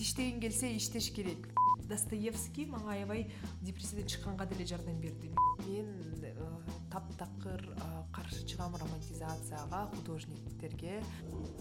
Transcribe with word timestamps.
тиштегиң 0.00 0.38
келсе 0.40 0.70
иштеш 0.78 1.10
керек. 1.12 1.50
Достоевский 1.90 2.64
мага 2.70 2.94
аябай 2.94 3.26
депрессиядан 3.60 4.06
чыкканга 4.08 4.46
деле 4.48 4.64
жардам 4.64 4.96
берди. 5.00 5.28
Мен 5.66 5.90
э, 6.24 6.32
таптакыр 6.90 7.66
каршы 8.14 8.46
чыгам 8.46 8.76
романтизацияга 8.80 9.90
художниктерге. 9.92 11.02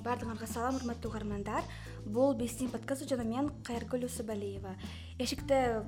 Баардыгыңарга 0.06 0.48
салам 0.48 0.80
урматтуу 0.80 1.12
угармандар. 1.12 1.68
Бул 2.06 2.34
биздин 2.38 2.72
подкаст 2.72 3.10
жана 3.10 3.28
мен 3.28 3.52
кайыргүл 3.68 4.08
усубалиева 4.08 4.78
эшикте 5.20 5.84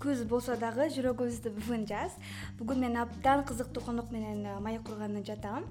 күз 0.00 0.24
болсо 0.26 0.56
дагы 0.56 0.88
жүрөгүбүздү 0.96 1.52
бүгүн 1.58 1.84
жаз 1.90 2.16
бүгүн 2.58 2.86
мен 2.86 2.96
абдан 3.04 3.44
кызыктуу 3.44 3.84
конок 3.84 4.10
менен 4.14 4.46
э, 4.46 4.58
маек 4.64 4.86
курганы 4.88 5.26
жатам 5.26 5.68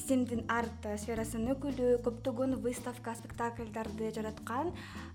симдин 0.00 0.44
арт 0.50 0.86
сферасынын 1.02 1.54
өкүлү 1.54 1.88
көптөгөн 2.04 2.58
выставка 2.64 3.14
спектакльдарды 3.18 4.10
жараткан 4.16 4.72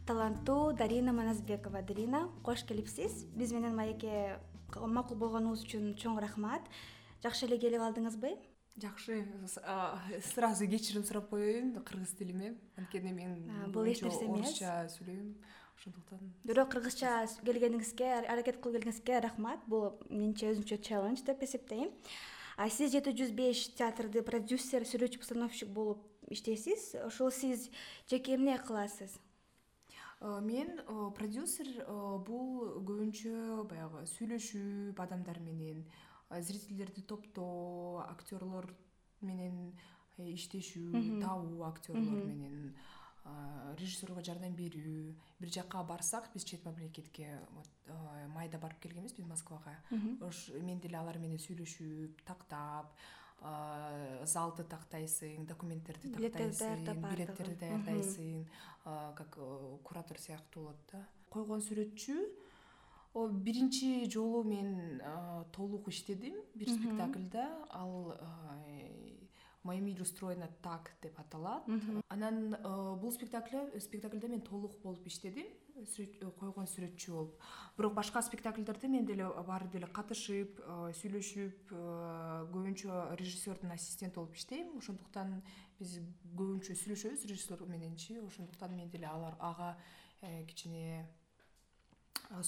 таланттуу 0.07 0.73
дарина 0.73 1.13
маназбекова. 1.13 1.81
Дарина 1.81 2.27
кош 2.43 2.63
келипсиз. 2.63 3.25
Биз 3.35 3.53
менен 3.55 3.75
маекке 3.75 4.37
макул 4.75 5.17
болгонуңуз 5.17 5.65
үчүн 5.65 5.95
чоң 5.99 6.19
рахмат. 6.21 6.67
Жакшы 7.23 7.47
эле 7.47 7.59
келип 7.61 7.81
алдыңызбы 7.81 8.35
жакшы. 8.81 9.25
Сразу 10.33 10.67
кечирим 10.67 11.03
сурап 11.03 11.29
коеюн 11.29 11.73
кыргыз 11.83 12.15
тилиме 12.17 12.55
анткени 12.77 13.11
мен 13.11 13.71
бул 13.71 13.85
эч 13.85 14.01
нерсе 14.01 14.25
эмес. 14.25 14.47
орусча 14.47 14.87
сүйлөйм 14.89 15.35
ошондуктан. 15.77 16.33
Бирок 16.43 16.71
кыргызча 16.71 17.25
келгениңизге 17.45 18.27
аракет 18.27 18.59
кылып 18.59 18.81
келгениңизге 18.81 19.21
рахмат. 19.23 19.59
Бул 19.67 19.95
менимче 20.09 20.51
өзүнчө 20.51 20.81
челлендж 20.81 21.23
деп 21.23 21.43
эсептейм 21.43 21.91
сиз 22.55 22.91
жети 22.93 23.11
жүз 23.11 23.35
беш 23.35 23.67
театрды 23.75 24.23
продюсер 24.23 24.85
сүрөтчү 24.87 25.19
постановщик 25.19 25.69
болуп 25.75 26.03
иштейсиз? 26.31 26.95
Ошол 27.03 27.31
сиз 27.31 27.69
жеке 28.09 28.35
эмне 28.35 28.57
кыласыз? 28.57 29.19
Мен 30.21 30.79
продюсер 31.17 31.67
бул 32.25 32.79
көбүнчө 32.87 33.65
баягы 33.69 34.05
сүйлөшүп 34.15 34.99
адамдар 35.03 35.41
менен 35.43 35.83
зрительдерди 36.31 37.03
топтоо 37.03 38.01
актерлор 38.07 38.71
менен 39.21 39.73
э, 40.17 40.31
иштешүү 40.33 41.19
табуу 41.21 41.65
актерлор 41.67 42.23
менен 42.23 42.73
режиссерго 43.79 44.21
жардам 44.21 44.55
берүү 44.55 45.15
бир 45.39 45.51
жака 45.51 45.83
барсак 45.83 46.29
биз 46.33 46.45
чет 46.45 46.65
мамлекетке 46.65 47.39
майда 48.35 48.59
барып 48.61 48.79
келгенбиз 48.83 49.15
биз 49.17 49.27
москвага. 49.27 49.75
Ош 50.21 50.49
мен 50.61 50.79
деле 50.79 50.97
алар 50.97 51.17
менен 51.19 51.41
сүйлөшүп 51.41 52.25
тактап 52.25 52.93
залды 54.25 54.63
тактайсың 54.69 55.45
документтерди 55.49 56.13
тактайсың 56.13 56.85
билеттерди 57.03 57.57
даярдайсың 57.59 58.45
как 58.85 59.37
э, 59.37 59.77
куратор 59.83 60.17
сыяктуу 60.19 60.63
болот 60.63 60.81
да. 60.91 61.03
Койгон 61.29 61.61
сүрөтчү 61.61 62.15
биринчи 63.15 64.09
жолу 64.11 64.43
мен 64.43 65.01
толук 65.51 65.87
иштедим 65.89 66.35
бир 66.55 66.69
спектакльда. 66.69 67.47
Ал 67.69 68.15
мой 69.65 69.79
мир 69.79 70.01
устроена 70.01 70.47
так 70.61 70.91
деп 71.01 71.19
аталат. 71.19 71.65
Анан 72.09 72.53
э, 72.53 72.95
бул 73.01 73.11
спектакль 73.11 73.57
спектакльде 73.79 74.27
мен 74.27 74.41
толук 74.41 74.79
болуп 74.83 75.07
иштедим 75.07 75.47
э, 75.75 76.31
койгон 76.39 76.69
сүрөтчү 76.69 77.11
болуп. 77.11 77.41
Бирок 77.77 77.95
башка 77.95 78.21
спектакльдерде 78.21 78.87
мен 78.87 79.05
деле 79.05 79.25
баары 79.47 79.67
деле 79.73 79.87
катышып 79.87 80.61
э, 80.61 80.93
сүйлөшүп 81.01 81.73
көбүнчө 82.53 83.17
режиссердун 83.17 83.73
ассистенти 83.73 84.15
болуп 84.15 84.37
иштейм. 84.37 84.77
Ошондуктан 84.77 85.41
биз 85.79 85.97
көбүнчө 86.37 86.77
сүйлөшөбүз 86.83 87.25
режиссер 87.25 87.65
мененчи. 87.65 88.21
Ошондуктан 88.21 88.77
мен 88.77 88.93
деле 88.93 89.09
алар 89.09 89.35
ага 89.39 89.75
кичине 90.47 91.07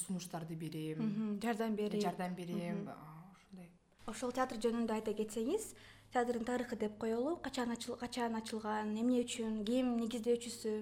сунуштарды 0.06 0.56
берем. 0.56 1.40
Жардам 1.42 1.76
берип. 1.76 2.02
Жардам 2.02 2.36
берем. 2.36 2.88
Ошондой. 3.34 3.72
Ошол 4.06 4.32
театр 4.32 4.62
жөнүндө 4.62 4.94
айта 4.94 5.14
кетсеңиз 5.18 5.74
театрдын 6.14 6.46
тарыхы 6.46 6.76
деп 6.76 6.98
коелу. 6.98 7.38
Качан 7.38 7.76
качан 8.00 8.36
ачылган 8.36 8.96
эмне 8.96 9.24
үчүн 9.24 9.64
ким 9.66 9.98
негиздөөчүсү? 10.02 10.74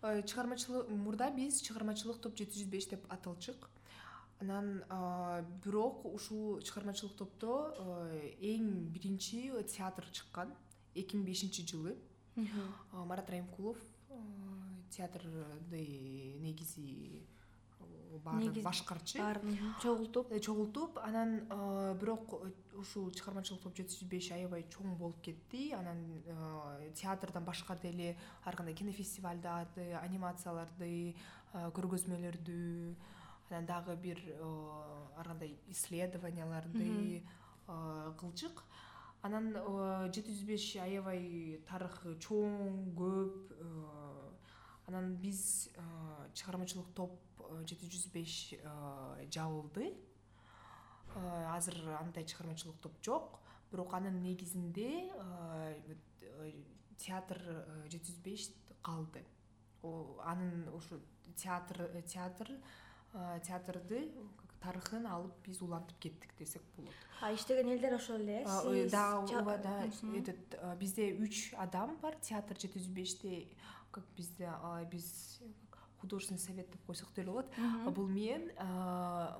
Э, 0.00 0.22
чыгармачылык 0.22 0.90
мурда 0.90 1.30
биз 1.34 1.60
чыгармачылык 1.66 2.20
топ 2.22 2.36
жети 2.38 2.60
жүз 2.60 2.70
беш 2.70 2.86
деп 2.86 3.04
аталчык. 3.10 3.68
Анан 4.40 4.84
бирок 5.64 6.04
ушул 6.06 6.60
чыгармачылык 6.62 7.16
топто 7.18 7.74
э, 7.78 8.34
эң 8.54 8.92
биринчи 8.94 9.50
театр 9.74 10.06
чыккан 10.12 10.54
эки 10.94 11.16
миң 11.16 11.26
бешинчи 11.26 11.66
жылы. 11.66 11.96
Марат 12.92 13.30
райымкулов 13.30 13.78
э, 14.10 14.14
театрды 14.90 15.82
негизи 16.38 17.26
баарын 18.24 18.62
башкарчы. 18.62 19.18
чогултуп. 19.82 20.32
Э, 20.32 20.40
чогултуп. 20.40 20.98
Анан 20.98 21.46
э, 21.50 21.94
бирок 22.00 22.40
э, 22.44 22.52
ушул 22.78 23.10
чыгармачылык 23.10 23.62
топ 23.62 23.76
жети 23.76 23.94
жүз 23.94 24.08
беш 24.08 24.30
аябай 24.32 24.64
чоң 24.70 24.96
болуп 24.96 25.20
кетти. 25.22 25.72
Анан 25.72 26.22
театрдан 26.94 27.44
башка 27.44 27.76
деле 27.76 28.16
ар 28.44 28.56
кандай 28.56 28.74
кинофестивалдарды 28.74 29.92
анимацияларды 30.02 31.14
көргөзмөлөрдү 31.52 32.94
анан 33.50 33.66
дагы 33.66 33.96
бир 33.96 34.20
ар 35.16 35.26
кандай 35.26 35.56
исследованияларды 35.68 37.22
кылчык. 37.66 38.62
Анан 39.22 39.52
жети 40.14 40.30
жүз 40.30 40.44
беш 40.46 40.76
аябай 40.76 41.60
тарыхы 41.68 42.16
чоң 42.22 42.92
көп 42.96 43.56
анан 44.88 45.16
биз 45.20 45.68
чыгармачылык 46.34 46.94
топ 46.94 47.18
жети 47.66 47.88
жүз 47.88 48.06
беш 48.12 48.54
э, 48.54 49.28
жабылды. 49.32 49.92
Э, 51.14 51.20
азыр 51.54 51.78
андай 52.00 52.24
чыгармачылык 52.24 52.78
топ 52.80 52.98
жок. 53.04 53.38
Бирок 53.70 53.92
анын 53.94 54.22
негизинде 54.22 55.10
театр 56.96 57.40
жети 57.88 58.12
жүз 58.12 58.20
беш 58.24 58.48
калды. 58.82 59.24
Анын 60.24 60.68
ушу 60.74 61.00
театр 61.36 61.88
театр 62.06 62.52
театрды 63.44 64.08
тарыхын 64.62 65.06
алып 65.06 65.36
биз 65.46 65.60
улантып 65.62 66.00
кеттик 66.02 66.32
десек 66.38 66.62
болот. 66.76 66.94
А 67.22 67.32
иштеген 67.34 67.70
элдер 67.72 67.94
ошол 67.94 68.20
эле 68.24 68.40
сиз 68.44 68.92
да 68.92 69.20
ооба 69.20 69.58
да 69.58 69.76
этот 69.86 70.58
бизде 70.78 71.12
үч 71.14 71.54
адам 71.56 71.96
бар. 72.02 72.16
Театр 72.20 72.58
жети 72.58 72.80
жүз 72.80 72.88
беште 72.88 73.46
как 73.92 74.04
бизде 74.16 74.50
биз 74.90 75.40
художественный 76.00 76.38
совет 76.38 76.70
деп 76.70 76.82
койсок 76.86 77.12
деле 77.14 77.28
болот. 77.28 77.46
Бул 77.94 78.06
мен 78.06 78.50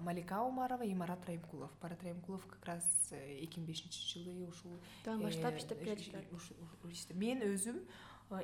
малика 0.00 0.42
умарова 0.42 0.82
и 0.82 0.94
марат 0.94 1.24
райымкулов. 1.26 1.70
Марат 1.82 2.02
райымкулов 2.02 2.46
как 2.46 2.64
раз 2.64 2.84
э, 3.10 3.44
эки 3.44 3.58
миң 3.58 3.66
бешинчи 3.66 4.02
жылы 4.08 4.46
ушул 4.48 4.78
баштап 5.04 5.54
э, 5.54 5.58
иштеп 5.58 5.82
келатат 5.84 7.14
мен 7.14 7.42
өзүм 7.42 7.82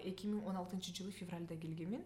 эки 0.03 0.27
миң 0.27 0.45
он 0.47 0.57
алтынчы 0.57 0.95
жылы 0.95 1.13
февралда 1.13 1.57
келгенмин. 1.57 2.05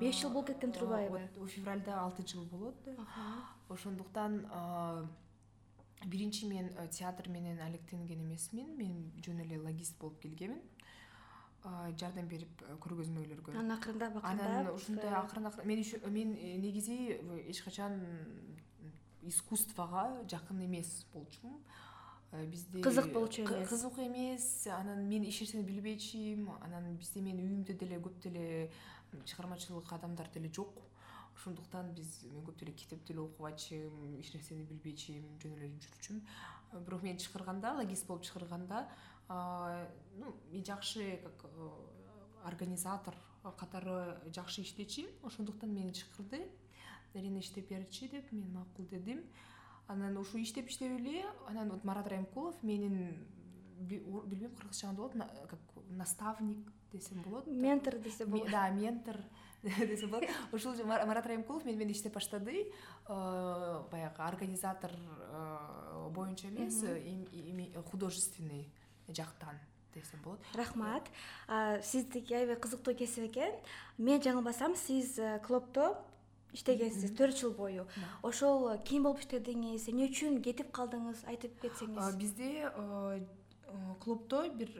Беш 0.00 0.20
жыл 0.20 0.30
болуп 0.30 0.48
кеткен 0.48 0.72
турбайбы? 0.72 1.28
февралда 1.48 2.00
алты 2.00 2.26
жыл 2.26 2.44
болот 2.44 2.76
ошондуктан 3.68 4.46
биринчи 6.04 6.44
мен 6.44 6.70
э, 6.76 6.88
театр 6.88 7.28
менен 7.28 7.60
алектенген 7.60 8.20
эмесмин. 8.20 8.76
Мен 8.76 9.12
жөн 9.24 9.40
эле 9.40 9.58
логист 9.58 9.98
болуп 9.98 10.20
келгенмин 10.20 10.60
жардам 11.98 12.28
берип 12.28 12.62
э, 12.62 12.76
көргөзмөлөргө. 12.84 13.54
Анан 13.56 13.78
акырындап 13.78 14.18
акырындап 14.18 14.50
анан 14.50 14.74
ушундай. 14.74 15.12
акырын 15.16 15.46
акырын 15.48 15.68
мен 15.68 16.12
мен 16.12 16.34
э, 16.36 16.56
негизи 16.58 16.96
эч 17.48 17.62
качан 17.62 18.00
искусствого 19.22 20.24
жакын 20.28 20.64
эмес 20.66 21.06
болчумун. 21.12 21.60
Э, 22.32 22.44
бизде 22.46 22.82
кызык 22.82 23.12
болчу 23.12 23.42
эмес. 23.42 23.68
кызык 23.68 23.98
эмес 23.98 24.66
анан 24.66 25.08
мен 25.08 25.24
эч 25.24 25.40
нерсени 25.40 25.62
билбейчимин 25.62 26.50
анан 26.60 26.96
бизде 26.96 27.20
менин 27.20 27.48
үйүмдө 27.48 27.78
деле 27.78 27.96
көп 27.98 28.20
деле 28.20 28.70
чыгармачылык 29.24 29.92
адамдар 29.92 30.28
деле 30.34 30.52
жок. 30.52 30.82
Ошондуктан 31.34 31.94
биз 31.94 32.24
мен 32.24 32.44
көп 32.44 32.58
деле 32.58 32.72
китеп 32.72 33.06
деле 33.06 33.20
окубайчумун 33.20 34.20
эч 34.20 34.34
нерсени 34.34 34.68
билбейчүмүн 34.68 35.40
жөн 35.40 35.56
эле 35.56 35.72
жүрчүмүн 35.80 36.22
бирок 36.84 37.02
мени 37.02 37.18
чакырганда 37.18 37.74
логист 37.78 38.06
болуп 38.06 38.24
чакырганда 38.24 38.88
ну 39.28 40.34
жакшы 40.66 41.20
как 41.22 41.50
э, 41.50 41.70
организатор 42.44 43.14
катары 43.58 44.18
жакшы 44.34 44.62
иштечүмүн 44.62 45.24
ошондуктан 45.24 45.72
мени 45.72 45.92
чакырды. 45.92 46.46
Дарина 47.14 47.40
иштеп 47.40 47.68
бергичи 47.68 48.08
деп 48.08 48.32
мен 48.32 48.52
макул 48.52 48.86
дедим. 48.86 49.22
Анан 49.86 50.16
ушу 50.16 50.38
иштеп 50.42 50.68
иштеп 50.68 50.92
эле 50.98 51.24
анан 51.48 51.70
вот 51.70 51.84
марат 51.84 52.08
райымкулов 52.08 52.62
менин 52.62 53.26
билбейм 53.78 54.54
кыргызча 54.56 54.92
болот 54.92 55.12
как 55.48 55.60
наставник 55.88 56.58
десем 56.92 57.22
болот. 57.22 57.46
Ментор 57.46 57.98
десе 57.98 58.26
болот. 58.26 58.50
да 58.50 58.70
ментор 58.70 59.20
десе 59.62 60.06
болот. 60.06 60.24
Ушул 60.52 60.74
марат 60.84 61.26
райымкулов 61.26 61.64
мени 61.64 61.76
менен 61.76 61.92
иштеп 61.92 62.14
баштады. 62.14 62.72
Э, 63.08 63.84
баягы 63.90 64.22
организатор 64.22 64.92
э, 64.92 66.08
боюнча 66.10 66.48
эмес 66.48 66.84
художественный 67.90 68.72
жактан 69.08 69.58
десем 69.94 70.20
болот. 70.22 70.40
Рахмат. 70.54 71.08
Сиздики 71.82 72.34
аябай 72.34 72.56
кызыктуу 72.56 72.94
кесип 72.94 73.30
экен. 73.30 73.54
Мен 73.98 74.20
жаңылбасам 74.20 74.74
сиз 74.76 75.18
э, 75.18 75.38
клопто 75.46 75.94
иштегенсиз 76.54 77.14
төрт 77.18 77.38
жыл 77.38 77.54
бою. 77.54 77.86
Ошол 78.22 78.76
ким 78.86 79.06
болуп 79.06 79.22
иштедиңиз? 79.22 79.88
Эмне 79.90 80.08
үчүн 80.10 80.40
кетип 80.42 80.70
калдыңыз 80.74 81.24
айтып 81.30 81.56
кетсеңиз? 81.62 82.16
бизде 82.18 82.70
клубдо 84.00 84.44
бир 84.54 84.70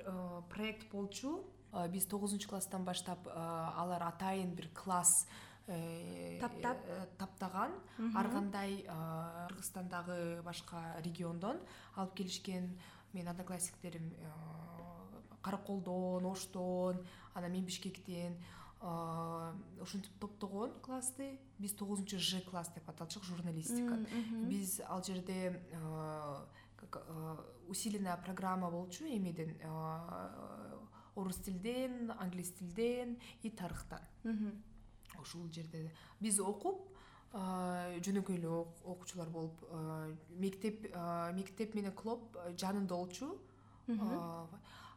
проект 0.50 0.90
болчу. 0.92 1.42
Биз 1.90 2.06
тогузунчу 2.06 2.48
класстан 2.48 2.84
баштап 2.84 3.26
алар 3.26 4.02
атайын 4.06 4.54
бир 4.54 4.68
класс 4.74 5.26
э, 5.66 6.38
таптап 6.40 6.78
э, 6.86 7.06
таптаган. 7.18 7.72
Ар 8.14 8.30
кандай 8.30 8.84
кыргызстандагы 9.48 10.42
башка 10.46 10.84
региондон 11.02 11.58
алып 11.96 12.14
келишкен 12.14 12.70
менин 13.14 13.28
одноклассниктерим 13.28 14.12
караколдон 15.42 16.26
оштон 16.26 17.06
анан 17.34 17.52
мен 17.52 17.64
бишкектен 17.64 18.36
ушинтип 19.80 20.12
топтогон 20.20 20.72
классты 20.82 21.38
биз 21.58 21.72
тогузунчу 21.72 22.18
ж 22.18 22.42
класс 22.42 22.68
деп 22.74 22.88
аталчук 22.88 23.24
журналистика. 23.24 23.98
Биз 24.50 24.80
ал 24.80 25.02
жерде 25.02 25.62
усиленная 27.68 28.16
программа 28.16 28.70
болчу 28.70 29.04
эмеден 29.04 29.56
орус 31.14 31.36
тилден 31.36 32.10
англис 32.18 32.52
тилден 32.52 33.18
и 33.42 33.50
тарыхтан. 33.50 34.02
Ушул 35.20 35.48
жерде 35.52 35.92
биз 36.20 36.40
окуп 36.40 36.93
жөнөкөй 37.34 38.38
эле 38.38 38.48
окуучулар 38.48 39.28
болуп 39.34 39.64
мектеп 40.38 40.86
мектеп 41.34 41.74
менен 41.74 41.92
клуб 41.98 42.38
жанында 42.56 42.94
болчу. 42.94 43.34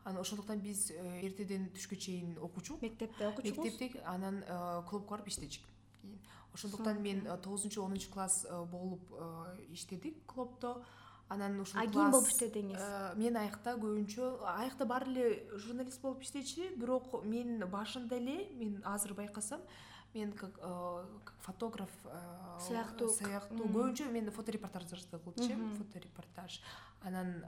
Анан 0.07 0.21
ошондуктан 0.21 0.61
биз 0.63 0.85
э, 0.91 1.01
эртеден 1.27 1.65
түшкө 1.75 1.97
чейин 1.99 2.37
окучу 2.39 2.77
мектепте 2.79 3.27
окучуңуз 3.27 3.65
мектепте 3.65 4.03
анан 4.07 4.37
э, 4.39 4.59
клубка 4.87 5.17
барып 5.17 5.27
иштечү 5.33 5.65
кийин 5.99 6.21
ошондуктан 6.55 7.01
мен 7.03 7.25
э, 7.25 7.35
тогузунчу 7.43 7.83
онунчу 7.83 8.13
класс 8.13 8.45
болуп 8.71 9.11
иштедик 9.75 10.21
клубдо 10.25 10.77
анан 11.27 11.59
ушул 11.59 11.81
а 11.81 11.85
ким 11.91 12.15
болуп 12.15 12.29
иштедиңиз? 12.31 12.85
мен 13.19 13.35
аякта 13.35 13.75
көбүнчө 13.75 14.29
аякта 14.53 14.87
баары 14.87 15.11
эле 15.11 15.59
журналист 15.65 15.99
болуп 16.01 16.23
иштечү 16.23 16.69
бирок 16.79 17.25
мен 17.25 17.67
башында 17.67 18.15
эле 18.15 18.47
мен 18.55 18.79
азыр 18.85 19.13
байкасам 19.13 19.59
мен 20.13 20.33
как 20.33 21.33
фотограф 21.41 21.91
сыяктуу 22.59 23.09
сыяктуу 23.09 23.67
көбүнчө 23.67 24.09
мен 24.11 24.31
фоторепортажды 24.31 25.19
кылчу 25.19 25.57
фоторепортаж. 25.77 26.61
Анан 27.01 27.45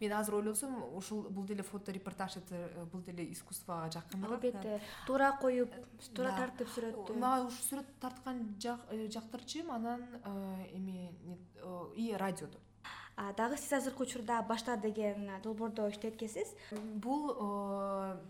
мен 0.00 0.12
азыр 0.12 0.36
ойлосом 0.36 0.82
ушул 0.96 1.28
бул 1.28 1.44
деле 1.44 1.62
фоторепортаж 1.62 2.36
это 2.36 2.86
бул 2.92 3.02
деле 3.02 3.30
искусствого 3.32 3.90
жакыныраак 3.90 4.32
албетте. 4.32 4.80
Туура 5.06 5.32
коюп 5.40 5.70
туура 6.14 6.34
тартып 6.38 6.68
сүрөттү 6.74 7.18
мага 7.18 7.46
ушу 7.46 7.62
сүрөт 7.68 7.94
тарткан 8.00 8.42
э, 8.90 9.08
жактырчу 9.08 9.60
эми 9.60 9.74
анан 9.76 10.02
эме 10.72 11.12
и 11.96 12.14
радиодо. 12.18 12.58
Дагы 13.36 13.58
сиз 13.58 13.72
азыркы 13.72 14.02
учурда 14.02 14.40
башта 14.42 14.76
деген 14.76 15.30
долбоордо 15.42 15.90
иштейт 15.90 16.16
экенсиз 16.16 16.54
бул 16.94 17.34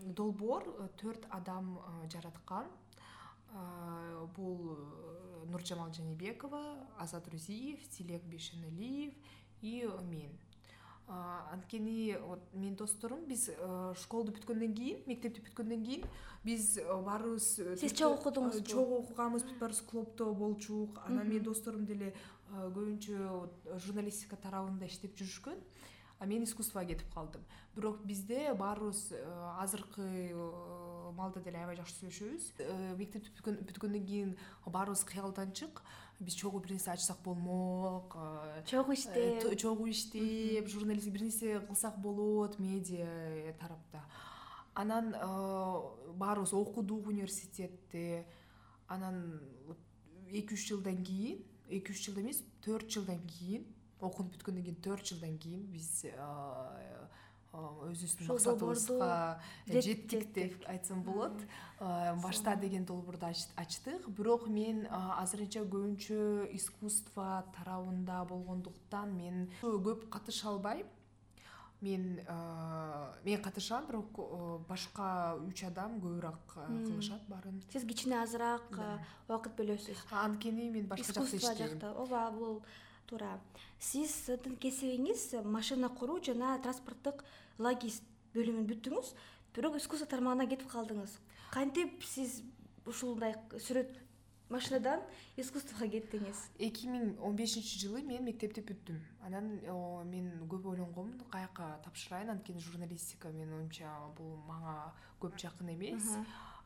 долбоор 0.03 0.89
төрт 0.99 1.25
адам 1.31 1.79
жараткан 2.11 2.67
бул 4.35 4.73
э, 4.73 5.45
нуржамал 5.51 5.93
жанибекова 5.93 6.61
азат 6.97 7.27
рузиев 7.27 7.87
тилек 7.89 8.23
бейшеналиев 8.23 9.13
и 9.61 9.87
мен. 10.09 10.31
Анткени 11.07 12.17
вот 12.21 12.39
менин 12.53 12.75
досторум 12.75 13.25
биз 13.25 13.49
э, 13.49 13.93
школду 14.01 14.31
бүткөндөн 14.31 14.73
кийин 14.73 15.01
мектепти 15.05 15.43
бүткөндөн 15.43 15.83
кийин 15.83 16.05
биз 16.43 16.77
э, 16.77 16.85
баарыбыз 16.87 17.79
сиз 17.81 17.93
чогуу 17.93 18.17
окудуңузбу? 18.21 18.65
чогуу 18.71 19.01
окуганбыз 19.03 19.43
бүт 19.43 19.59
баарыбыз 19.59 19.81
клубдо 19.81 20.33
болчук. 20.33 21.01
Анан 21.05 21.27
менин 21.27 21.43
досторум 21.43 21.85
деле 21.85 22.13
көбүнчө 22.49 23.19
журналистика 23.83 24.37
тарабында 24.37 24.87
иштеп 24.87 25.17
жүрүшкөн 25.19 25.59
мен 26.21 26.43
искусствого 26.43 26.85
кетип 26.85 27.13
калдым. 27.13 27.43
Бирок 27.75 28.03
бизде 28.05 28.53
баарыбыз 28.53 29.13
азыркы 29.59 30.33
маалда 31.15 31.41
деле 31.41 31.59
аябай 31.59 31.77
жакшы 31.77 31.95
сүйлөшөбүз 31.99 32.45
э, 32.59 32.95
мектепти 32.97 33.31
бүткөндөн 33.35 34.05
кийин 34.07 34.33
баарыбыз 34.65 35.03
кыялданчык 35.09 35.81
биз 36.19 36.37
чогуу 36.39 36.61
бир 36.63 36.73
нерсе 36.73 36.91
ачсак 36.93 37.21
болмок 37.25 38.15
э, 38.17 38.63
чогуу 38.69 38.95
иштеп 38.95 39.45
э, 39.45 39.55
чогуу 39.55 39.89
иштеп 39.91 40.69
журналист 40.71 41.11
бир 41.13 41.25
нерсе 41.27 41.59
кылсак 41.67 41.99
болот 42.01 42.59
медиа 42.59 43.53
тарапта. 43.59 44.03
Анан 44.73 45.13
баарыбыз 46.17 46.53
окудук 46.53 47.07
университетте 47.07 48.25
анан 48.87 49.39
эки 50.31 50.53
үч 50.53 50.67
жылдан 50.69 51.03
кийин 51.03 51.43
эки 51.69 51.91
үч 51.91 52.07
жыл 52.07 52.19
эмес 52.21 52.41
төрт 52.65 52.89
жылдан 52.89 53.21
кийин 53.27 53.67
окунуп 54.03 54.35
бүткөндөн 54.35 54.63
кийин 54.67 54.81
төрт 54.83 55.13
жылдан 55.13 55.37
кийин 55.41 55.65
биз 55.73 56.03
өзүбүздүн 57.53 58.31
максатыбызга 58.31 59.09
жеттик 59.69 60.31
деп 60.33 60.63
айтсам 60.71 61.03
болот. 61.05 61.37
Башта 62.23 62.55
деген 62.57 62.85
долбоорду 62.89 63.27
ачтык. 63.29 64.07
Бирок 64.17 64.47
мен 64.49 64.87
азырынча 64.89 65.61
көбүнчө 65.61 66.49
искусство 66.57 67.43
тарабында 67.53 68.23
болгондуктан 68.25 69.13
мен 69.13 69.47
көп 69.61 70.09
катыша 70.09 70.49
албайм 70.49 70.87
мен 71.83 72.21
мен 73.25 73.41
катышам 73.43 73.85
бирок 73.85 74.17
башка 74.67 75.35
үч 75.45 75.65
адам 75.67 75.99
көбүрөөк 76.01 76.55
кылышат 76.87 77.27
баарын. 77.27 77.61
Сиз 77.69 77.85
кичине 77.85 78.17
азыраак 78.23 78.71
убакыт 79.27 79.53
бөлөсүз. 79.59 80.07
Анткени 80.09 80.71
мен 80.71 80.87
башка 80.87 81.11
жакта 81.11 81.25
иштейм. 81.25 81.37
искусство 81.37 81.67
жакта. 81.67 81.93
Ооба 81.93 82.31
бул 82.31 82.63
туура 83.09 83.39
сиздин 83.79 84.55
кесибиңиз 84.57 85.29
машина 85.45 85.89
куруу 85.89 86.19
жана 86.23 86.55
транспорттук 86.63 87.23
логист 87.59 88.03
бөлүмүн 88.33 88.67
бүттүңүз 88.69 89.13
бирок 89.55 89.77
искусство 89.77 90.07
тармагына 90.09 90.47
кетип 90.49 90.71
калдыңыз. 90.71 91.17
Кантип 91.53 92.03
сиз 92.07 92.41
ушундай 92.89 93.35
сүрөт 93.53 93.91
машинадан 94.53 95.03
искусствого 95.37 95.87
кеттиңиз? 95.93 96.47
Эки 96.57 96.89
миң 96.89 97.19
он 97.21 97.37
бешинчи 97.37 97.79
жылы 97.83 98.01
мен 98.05 98.25
мектепти 98.25 98.63
бүттүм. 98.65 98.97
Анан 99.27 99.51
мен 100.09 100.31
көп 100.49 100.65
ойлонгонмун 100.73 101.29
каяка 101.33 101.77
тапшырайын. 101.85 102.33
Анткени 102.33 102.63
журналистика 102.63 103.29
менин 103.29 103.59
оюмча 103.59 103.93
бул 104.17 104.35
мага 104.47 104.93
көп 105.21 105.37
жакын 105.41 105.73
эмес. 105.75 106.09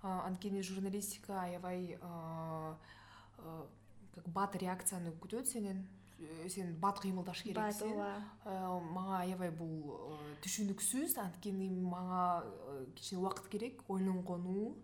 Анткени 0.02 0.62
журналистика 0.62 1.42
аябай 1.44 1.98
как 4.18 4.28
бат 4.34 4.56
реакцияны 4.56 5.14
күтөт 5.22 5.52
сенен. 5.52 5.84
Э, 5.84 5.97
сен 6.50 6.74
бат 6.82 7.00
кыймылдаш 7.04 7.44
керексиң 7.46 7.94
ооба. 7.94 8.10
Э, 8.46 8.56
мага 8.94 9.20
аябай 9.22 9.52
бул 9.52 9.94
э, 9.94 10.18
түшүнүксүз. 10.46 11.18
Анткени 11.22 11.70
мага 11.70 12.46
кичине 12.96 13.22
убакыт 13.22 13.50
керек 13.52 13.84
ойлонгону 13.88 14.76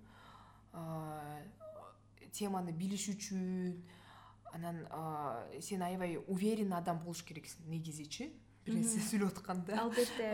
теманы 2.34 2.74
билиш 2.74 3.10
үчүн. 3.14 3.84
Анан 4.54 4.84
сен 5.62 5.82
аябай 5.82 6.20
уверенный 6.28 6.78
адам 6.78 7.00
болуш 7.02 7.24
керексиң 7.26 7.66
негизичи 7.72 8.30
бир 8.66 8.78
нерсе 8.78 9.02
сүйлөп 9.10 9.40
атканда. 9.40 9.80
Албетте. 9.82 10.30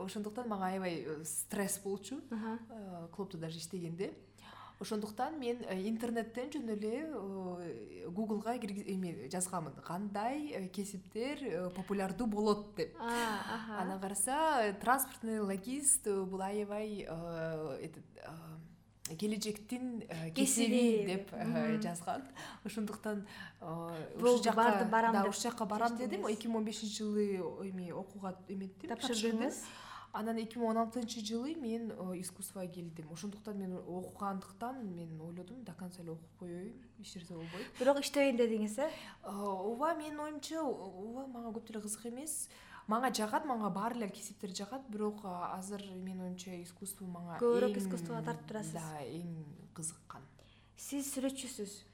Ошондуктан 0.00 0.48
мага 0.48 0.72
аябай 0.72 1.24
стресс 1.24 1.78
болчу. 1.84 2.20
Клубда 3.12 3.38
даже 3.38 3.58
иштегенде 3.58 4.14
ошондуктан 4.80 5.38
мен 5.38 5.60
э, 5.68 5.76
интернеттен 5.88 6.50
жөн 6.52 6.70
эле 6.72 7.04
э, 7.04 8.08
гуглга 8.08 8.56
эме 8.56 9.28
жазганмын 9.28 9.76
кандай 9.84 10.48
э, 10.48 10.68
кесиптер 10.68 11.70
популярдуу 11.76 12.26
болот? 12.26 12.74
деп. 12.76 12.96
Анан 12.98 14.00
караса 14.00 14.74
транспортный 14.80 15.40
логист 15.40 16.08
бул 16.08 16.40
аябай 16.40 17.06
этот 17.80 18.04
келечектин 19.18 20.02
кесиби 20.34 21.04
деп 21.06 21.30
жазган. 21.82 22.24
Ошондуктан 22.64 23.26
ушул 23.60 24.42
жака 24.42 24.88
барам 24.90 25.28
ушул 25.28 25.50
жака 25.50 25.66
барам 25.66 25.96
дедим. 25.98 26.26
эки 26.26 26.48
миң 26.48 26.56
он 26.56 26.64
бешинчи 26.64 27.02
жылы 27.02 27.68
эме 27.68 27.92
окууга 27.92 28.38
эметтим 28.48 28.88
тапшырдыңыз 28.88 29.60
анан 30.12 30.38
эки 30.42 30.58
миң 30.58 30.70
он 30.72 30.80
алтынчы 30.82 31.22
жылы 31.24 31.54
мен 31.54 31.90
э, 31.90 32.20
искусствого 32.20 32.66
келдим. 32.66 33.12
Ошондуктан 33.12 33.58
мен 33.58 33.76
окугандыктан 33.76 34.82
мен 34.94 35.20
ойлодум 35.20 35.62
до 35.64 35.72
конца 35.72 36.02
эле 36.02 36.12
окуп 36.12 36.38
коеюн 36.38 36.72
эч 36.98 37.14
нерсе 37.14 37.34
болбойт. 37.34 37.66
Бирок 37.78 38.00
иштебейм 38.00 38.36
дедиңиз 38.36 38.78
э, 38.78 38.88
э 38.88 39.28
ооба 39.30 39.94
менин 39.94 40.20
оюмча 40.20 40.62
ооба 40.62 41.26
мага 41.26 41.58
көп 41.58 41.66
деле 41.66 41.80
кызык 41.80 42.06
эмес. 42.06 42.48
Мага 42.86 43.12
жагат 43.14 43.44
мага 43.44 43.70
баары 43.70 43.96
эле 43.96 44.08
кесиптер 44.08 44.50
жагат 44.50 44.88
бирок 44.88 45.20
азыр 45.24 45.82
менин 45.94 46.22
оюмча 46.22 46.50
искусство 46.62 47.06
мага 47.06 47.38
көбүрөөк 47.38 47.78
искусствого 47.78 48.22
тартып 48.22 48.48
турасыз. 48.48 48.72
да 48.72 49.04
эң 49.04 49.44
кызыккан. 49.74 50.22
Сиз 50.76 51.14
сүрөтчүсүз. 51.14 51.84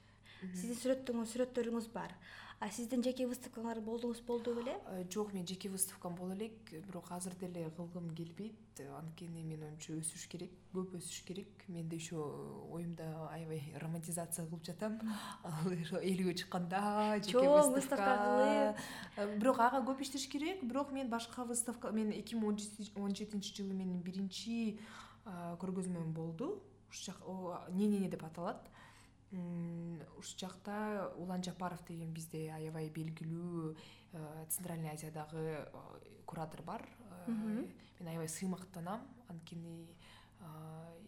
Сиздин 0.53 0.77
сүрөттөрүңүз 1.25 1.89
бар 1.93 2.13
а 2.59 2.69
сиздин 2.73 3.03
жеке 3.05 3.27
выставкаңар 3.29 3.79
болдуңуз 3.85 4.23
болду 4.25 4.55
беле 4.57 4.73
Э, 4.89 5.03
жок 5.11 5.33
мен 5.33 5.45
жеке 5.45 5.69
выставкам 5.69 6.15
боло 6.15 6.33
элек 6.33 6.71
бирок 6.87 7.11
азыр 7.11 7.35
деле 7.35 7.69
кылгым 7.75 8.09
келбейт. 8.15 8.55
Анткени 8.97 9.43
менин 9.43 9.63
оюмча 9.63 9.93
өсүш 9.93 10.27
керек 10.29 10.51
көп 10.73 10.95
өсүш 10.97 11.23
керек. 11.27 11.47
Мен 11.67 11.87
да 11.89 11.95
еще 11.95 12.15
оюмда 12.71 13.29
аябай 13.31 13.61
романтизация 13.81 14.45
кылып 14.47 14.65
жатам. 14.65 14.99
Ал 15.43 15.69
элүүгө 15.69 16.33
чыкканда 16.33 17.19
Чоң 17.27 17.73
выставка. 17.75 18.15
кылып. 18.23 18.81
Э, 19.17 19.37
бирок 19.37 19.59
ага 19.59 19.83
көп 19.85 20.01
иштеш 20.01 20.27
керек. 20.27 20.63
Бирок 20.63 20.91
мен 20.91 21.09
башка 21.09 21.43
выставка 21.43 21.91
мен 21.91 22.11
эки 22.11 22.35
миң 22.35 22.57
он 22.95 23.13
жетинчи 23.13 23.53
жылы 23.53 23.73
менин 23.73 24.01
биринчи 24.01 24.79
көргөзмөм 25.25 26.13
болду. 26.13 26.63
Ушул 26.89 27.13
жак 27.13 27.69
не 27.75 27.87
не 27.87 27.99
не 27.99 28.09
деп 28.09 28.23
аталат 28.23 28.69
ушул 29.31 30.39
жакта 30.39 31.11
улан 31.17 31.43
жапаров 31.43 31.83
деген 31.85 32.13
бизде 32.13 32.47
аябай 32.51 32.89
белгилүү 32.89 33.73
э, 34.13 34.45
центральный 34.49 34.91
азиядагы 34.91 35.37
э, 35.37 35.65
куратор 36.25 36.61
бар. 36.61 36.87
Э, 37.27 37.31
мен 37.31 38.07
аябай 38.07 38.29
сыймыктанам. 38.29 39.01
Анткени 39.27 39.87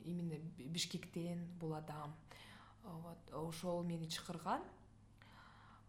именно 0.04 0.36
бишкектен 0.58 1.46
бул 1.60 1.74
адам. 1.76 2.16
Вот 2.84 3.32
ошол 3.32 3.84
мени 3.84 4.10
чакырган. 4.10 4.62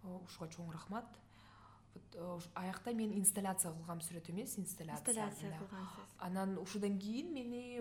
Ушуга 0.04 0.46
чоң 0.52 0.70
рахмат. 0.70 1.08
Аякта 2.54 2.92
мен 2.94 3.12
инсталляция 3.18 3.72
кылгам 3.72 4.00
сүрөт 4.04 4.30
эмес 4.30 4.56
инсталляция 4.58 5.10
инсталляция 5.10 5.58
кылгансыз 5.58 6.14
анан 6.18 6.58
ушудан 6.58 6.98
кийин 6.98 7.32
мени 7.34 7.80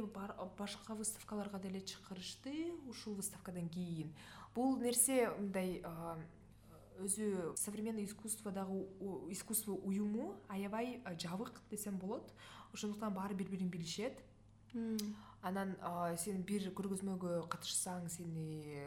башка 0.58 0.96
выставкаларга 0.96 1.60
деле 1.60 1.82
чакырышты. 1.82 2.74
Ушул 2.88 3.14
выставкадан 3.16 3.70
кийин 3.70 4.16
бул 4.56 4.78
нерсе 4.82 5.30
мындай 5.38 5.82
өзү 7.00 7.56
современный 7.58 8.04
искусстводагы 8.06 8.74
у- 9.00 9.30
искусство 9.32 9.74
уюму 9.74 10.36
аябай 10.50 11.02
жабык 11.18 11.62
десем 11.72 11.98
болот. 11.98 12.34
Ошондуктан 12.74 13.14
баары 13.14 13.36
бири 13.36 13.50
бирин 13.50 13.70
билишет 13.70 14.20
анан 15.42 15.76
сен 16.18 16.44
бир 16.44 16.68
көргөзмөгө 16.78 17.48
катышсаң 17.50 18.10
сени 18.10 18.84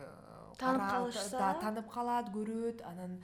Таанып 0.58 0.90
калышса? 0.90 1.38
таанып 1.60 1.88
калат 1.90 2.28
көрөт. 2.34 2.82
Анан 2.86 3.16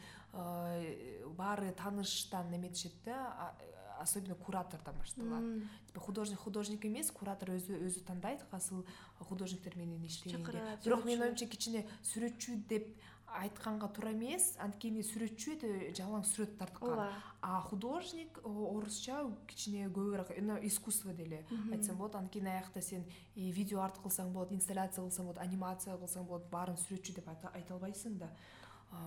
баары 1.36 1.72
тааныштан 1.72 2.52
эметишет 2.54 2.92
да 3.04 3.54
особенно 4.00 4.34
куратордон 4.34 4.94
башталат. 4.98 5.44
Типа 5.86 6.00
художник 6.00 6.38
художник 6.38 6.84
эмес 6.84 7.10
куратор 7.10 7.50
өзү 7.56 7.78
өзү 7.86 8.04
тандайт 8.06 8.44
кайсыл 8.50 8.84
художниктер 9.20 9.76
менен 9.76 10.04
иштегенге 10.06 10.44
Чакырат, 10.44 10.84
бирок 10.84 11.04
менин 11.04 11.28
оюмча 11.28 11.46
кичине 11.46 11.86
сүрөтчү 12.02 12.56
деп 12.68 12.88
айтканга 13.28 13.88
туура 13.92 14.12
эмес 14.12 14.54
анткени 14.62 15.02
сүрөтчү 15.04 15.56
это 15.56 15.68
жалаң 15.98 16.24
сүрөт 16.24 16.54
тарткан. 16.60 16.94
Ооба. 16.94 17.08
А 17.42 17.60
художник 17.60 18.38
орусча 18.44 19.20
кичине 19.46 19.88
көбүрөөк 19.88 20.32
искусство 20.64 21.12
деле. 21.12 21.44
Айтсам 21.72 21.96
болот 21.96 22.16
анткени 22.16 22.48
аякта 22.48 22.80
сен 22.80 23.04
и 23.34 23.50
видео 23.52 23.82
арт 23.84 24.00
кылсаң 24.00 24.32
болот 24.32 24.52
инсталляция 24.52 25.04
кылсаң 25.04 25.28
болот 25.28 25.42
анимация 25.44 25.98
кылсаң 25.98 26.24
болот 26.24 26.48
баарын 26.50 26.76
сүрөтчү 26.76 27.18
деп 27.20 27.28
айта 27.28 27.74
албайсың 27.74 28.18
да. 28.18 28.32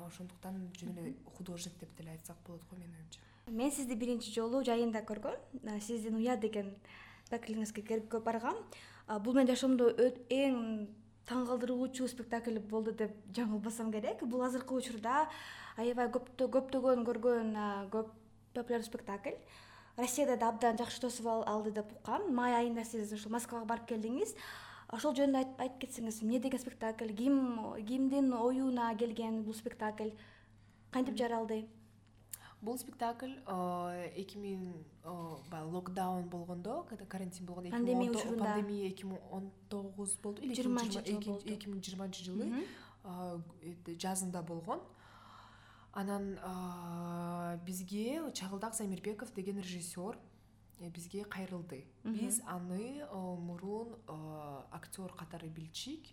Ошондуктан 0.06 0.70
жөн 0.78 0.98
эле 1.02 1.16
художник 1.38 1.80
деп 1.80 1.98
деле 1.98 2.12
айтсак 2.12 2.38
болот 2.46 2.62
го 2.70 2.76
менин 2.78 2.96
оюмча 3.02 3.31
мен 3.48 3.72
сизди 3.72 3.96
биринчи 3.96 4.32
жолу 4.32 4.64
жайында 4.64 5.02
көргөм 5.08 5.80
сиздин 5.82 6.16
уя 6.16 6.38
деген 6.38 6.76
спектаклиңизге 7.26 7.84
көрүп 7.88 8.24
баргам. 8.24 8.58
Бул 9.24 9.34
менин 9.34 9.54
жашоомдо 9.54 9.90
эң 10.30 10.88
таң 11.28 11.46
калтыруучу 11.48 12.08
спектакль 12.08 12.60
болду 12.60 12.92
деп 12.92 13.12
жаңылбасам 13.34 13.92
керек. 13.92 14.24
Бул 14.24 14.44
азыркы 14.44 14.76
учурда 14.76 15.28
аябай 15.78 16.08
көптө- 16.08 16.50
көптөгөн 16.52 17.06
көргөн 17.08 17.54
көп 17.92 18.10
популярдуу 18.54 18.88
спектакль. 18.88 19.38
Россияда 19.98 20.38
да 20.38 20.50
абдан 20.50 20.78
жакшы 20.78 21.02
тосуп 21.02 21.28
ал- 21.28 21.48
алды 21.48 21.72
деп 21.72 21.92
уккам. 21.92 22.34
Май 22.34 22.54
айында 22.54 22.84
сиз 22.84 23.12
ушул 23.14 23.32
москвага 23.32 23.66
барып 23.66 23.88
келдиңиз. 23.88 24.36
Ошол 24.92 25.14
жөнүндө 25.14 25.38
айт- 25.38 25.60
айтып 25.60 25.80
кетсеңиз 25.82 26.22
эмне 26.24 26.40
деген 26.40 26.60
спектакль 26.60 27.14
ким 27.16 27.60
кимдин 27.88 28.34
оюна 28.34 28.96
келген 28.98 29.44
бул 29.44 29.54
спектакль 29.54 30.12
кантип 30.92 31.16
жаралды 31.16 31.68
бул 32.62 32.78
спектакль 32.78 33.34
эки 34.16 34.38
миң 34.38 34.66
баягы 35.50 35.72
локдаун 35.74 36.28
болгондо 36.30 36.84
когда 36.90 37.06
карантин 37.06 37.46
болгондо 37.46 37.72
Пандемия 37.72 38.12
учурунда. 38.12 38.44
пандемия 38.46 38.90
эки 38.90 39.04
миң 39.06 39.20
он 39.32 39.52
тогуз 39.70 40.16
болду 40.22 40.42
или 40.42 40.54
Жыйырманчы 40.54 41.04
жыл 41.06 41.22
болду. 41.22 41.50
эки 41.50 41.68
миң 41.68 41.82
жыйырманчы 41.82 42.24
жылы 42.24 42.66
эт- 43.62 43.98
жазында 43.98 44.42
болгон 44.44 44.80
анан 45.94 46.38
бизге 47.66 48.32
чагылдак 48.34 48.76
замирбеков 48.76 49.34
деген 49.34 49.58
режиссер 49.60 50.18
э, 50.80 50.90
бизге 50.90 51.24
кайрылды 51.26 51.86
биз 52.04 52.42
аны 52.46 53.00
э, 53.02 53.16
мурун 53.48 53.96
э, 54.08 54.62
актер 54.72 55.12
катары 55.14 55.48
билчик 55.50 56.06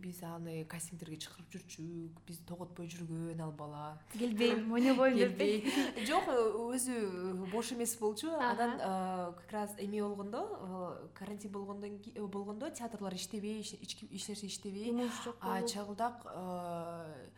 биз 0.00 0.22
аны 0.22 0.64
кастингдерге 0.70 1.18
чакырып 1.20 1.52
жүрчүк 1.52 2.22
бизди 2.26 2.44
тоготпой 2.48 2.88
жүргөн 2.88 3.40
ал 3.44 3.52
бала. 3.52 3.98
Келбейм 4.14 4.72
ойнобойм 4.72 5.16
деп 5.18 5.42
жок 6.08 6.28
өзү 6.32 6.96
бош 7.52 7.72
эмес 7.72 7.94
болчу. 8.00 8.32
Анан 8.32 8.78
э, 8.78 9.32
как 9.40 9.52
раз 9.52 9.74
эме 9.78 10.02
болгондо 10.02 10.42
э, 10.42 11.08
карантин 11.14 11.52
болгондон 11.52 12.00
э, 12.14 12.20
болгондо 12.20 12.70
театрлар 12.70 13.14
иштебей 13.14 13.60
эч 13.60 14.28
нерсе 14.28 14.46
иштебей. 14.46 14.86
Жумуш 14.86 15.22
жок 15.24 15.36
чагылдак 15.68 16.26
э, 16.26 17.28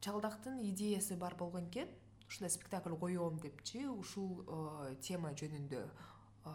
чагылдактын 0.00 0.62
идеясы 0.70 1.16
бар 1.16 1.34
болгон 1.36 1.68
экен. 1.68 1.88
Ушундай 2.28 2.50
спектакль 2.50 2.94
коем 2.94 3.38
депчи. 3.38 3.86
Ушул 3.86 4.44
э, 4.46 4.96
тема 5.00 5.30
жөнүндө 5.30 5.84
э, 6.44 6.50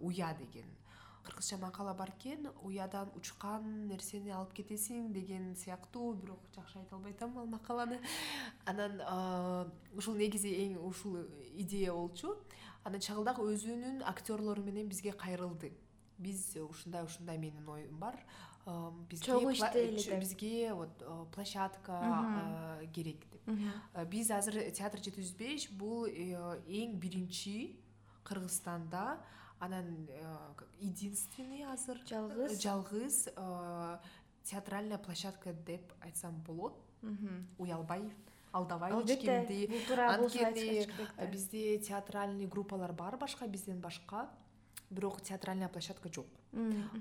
уя 0.00 0.34
деген 0.38 0.68
кыргызча 1.28 1.58
макала 1.58 1.94
бар 1.94 2.10
экен 2.16 2.48
уядан 2.62 3.10
учкан 3.16 3.88
нерсени 3.88 4.32
алып 4.32 4.54
кетесиң 4.56 5.12
деген 5.12 5.54
сыяктуу 5.56 6.14
бирок 6.14 6.40
жакшы 6.54 6.78
айта 6.80 6.96
албай 6.96 7.12
атам 7.12 7.36
ал 7.38 7.46
макаланы. 7.46 8.00
Анан 8.64 9.02
ушул 9.92 10.16
негизи 10.16 10.48
эң 10.64 10.78
ушул 10.88 11.18
идея 11.54 11.92
болчу. 11.92 12.36
Анан 12.84 13.00
чагылдак 13.00 13.38
өзүнүн 13.38 14.02
актерлору 14.06 14.62
менен 14.62 14.88
бизге 14.88 15.12
кайрылды. 15.12 15.72
Биз 16.18 16.56
ушундай 16.56 17.04
ушундай 17.04 17.38
менин 17.38 17.68
оюм 17.68 17.98
бар. 17.98 18.16
Чогуу 19.22 19.52
иштейли 19.52 19.98
ч- 19.98 20.10
деп. 20.10 20.20
бизге 20.20 20.74
вот 20.74 21.02
площадка 21.34 22.78
керек 22.94 23.24
деп. 23.30 24.08
Биз 24.10 24.30
азыр 24.30 24.70
театр 24.72 25.00
жети 25.00 25.20
жүз 25.20 25.36
беш 25.38 25.70
бул 25.70 26.06
э, 26.06 26.60
эң 26.66 26.98
биринчи 26.98 27.78
кыргызстанда 28.24 29.20
анан 29.60 30.08
э, 30.08 30.52
единственный 30.80 31.64
азыр 31.64 31.98
Жалгыз. 32.06 32.62
жалгыз 32.62 33.28
э, 33.34 33.98
театральная 34.44 34.98
площадка 34.98 35.52
деп 35.52 35.92
айтсам 36.00 36.40
болот. 36.42 36.80
Уялбай 37.58 38.12
алдабай 38.52 38.92
эч 38.92 39.18
кимди 39.20 39.66
бул 39.66 39.96
бул 39.96 40.04
анткени 40.04 40.88
э, 41.16 41.30
бизде 41.30 41.78
театральный 41.78 42.46
группалар 42.46 42.92
бар 42.92 43.16
башка 43.16 43.46
бизден 43.46 43.80
башка. 43.80 44.30
Бирок 44.90 45.20
театральная 45.20 45.68
площадка 45.68 46.08
жок. 46.12 46.26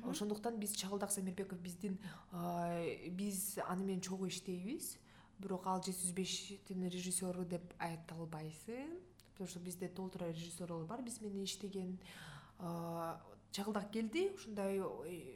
Ошондуктан 0.05 0.59
биз 0.59 0.71
чагылдак 0.71 1.11
замирбеков 1.11 1.59
биздин 1.59 1.97
э, 2.31 3.09
биз 3.09 3.57
аны 3.67 3.85
менен 3.85 4.01
чогуу 4.01 4.27
иштейбиз. 4.27 4.97
Бирок 5.39 5.67
ал 5.67 5.81
жети 5.81 5.95
жүз 6.03 6.13
бештин 6.13 6.89
режиссеру 6.89 7.45
деп 7.45 7.73
айта 7.79 8.15
албайсың. 8.15 8.99
Потому 9.33 9.49
что 9.49 9.59
бизде 9.59 9.87
толтура 9.87 10.25
режиссерлор 10.31 10.85
бар 10.85 11.01
биз 11.01 11.21
менен 11.21 11.43
иштеген. 11.45 11.99
Э, 12.01 12.36
чагылдак 12.59 13.91
келди. 13.91 14.31
Ушундай 14.35 14.81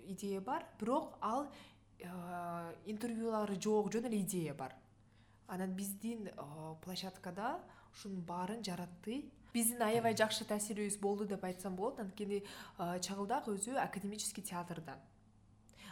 идея 0.08 0.42
бар. 0.42 0.66
Бирок 0.80 1.18
ал 1.22 1.48
интервьюлары 2.86 3.60
жок 3.62 3.92
жөн 3.94 4.06
эле 4.06 4.22
идея 4.22 4.54
бар. 4.54 4.76
Анан 5.48 5.76
биздин 5.76 6.30
площадкада 6.82 7.60
ушунун 7.94 8.22
баарын 8.22 8.64
жаратты. 8.64 9.32
Биздин 9.54 9.82
аябай 9.82 10.16
жакшы 10.16 10.46
таасирибиз 10.46 10.98
болду 10.98 11.26
деп 11.26 11.44
айтсам 11.44 11.76
болот. 11.76 12.00
Анткени 12.00 12.44
чагылдак 12.78 13.48
өзү 13.48 13.76
академический 13.78 14.44
театрдан 14.44 14.98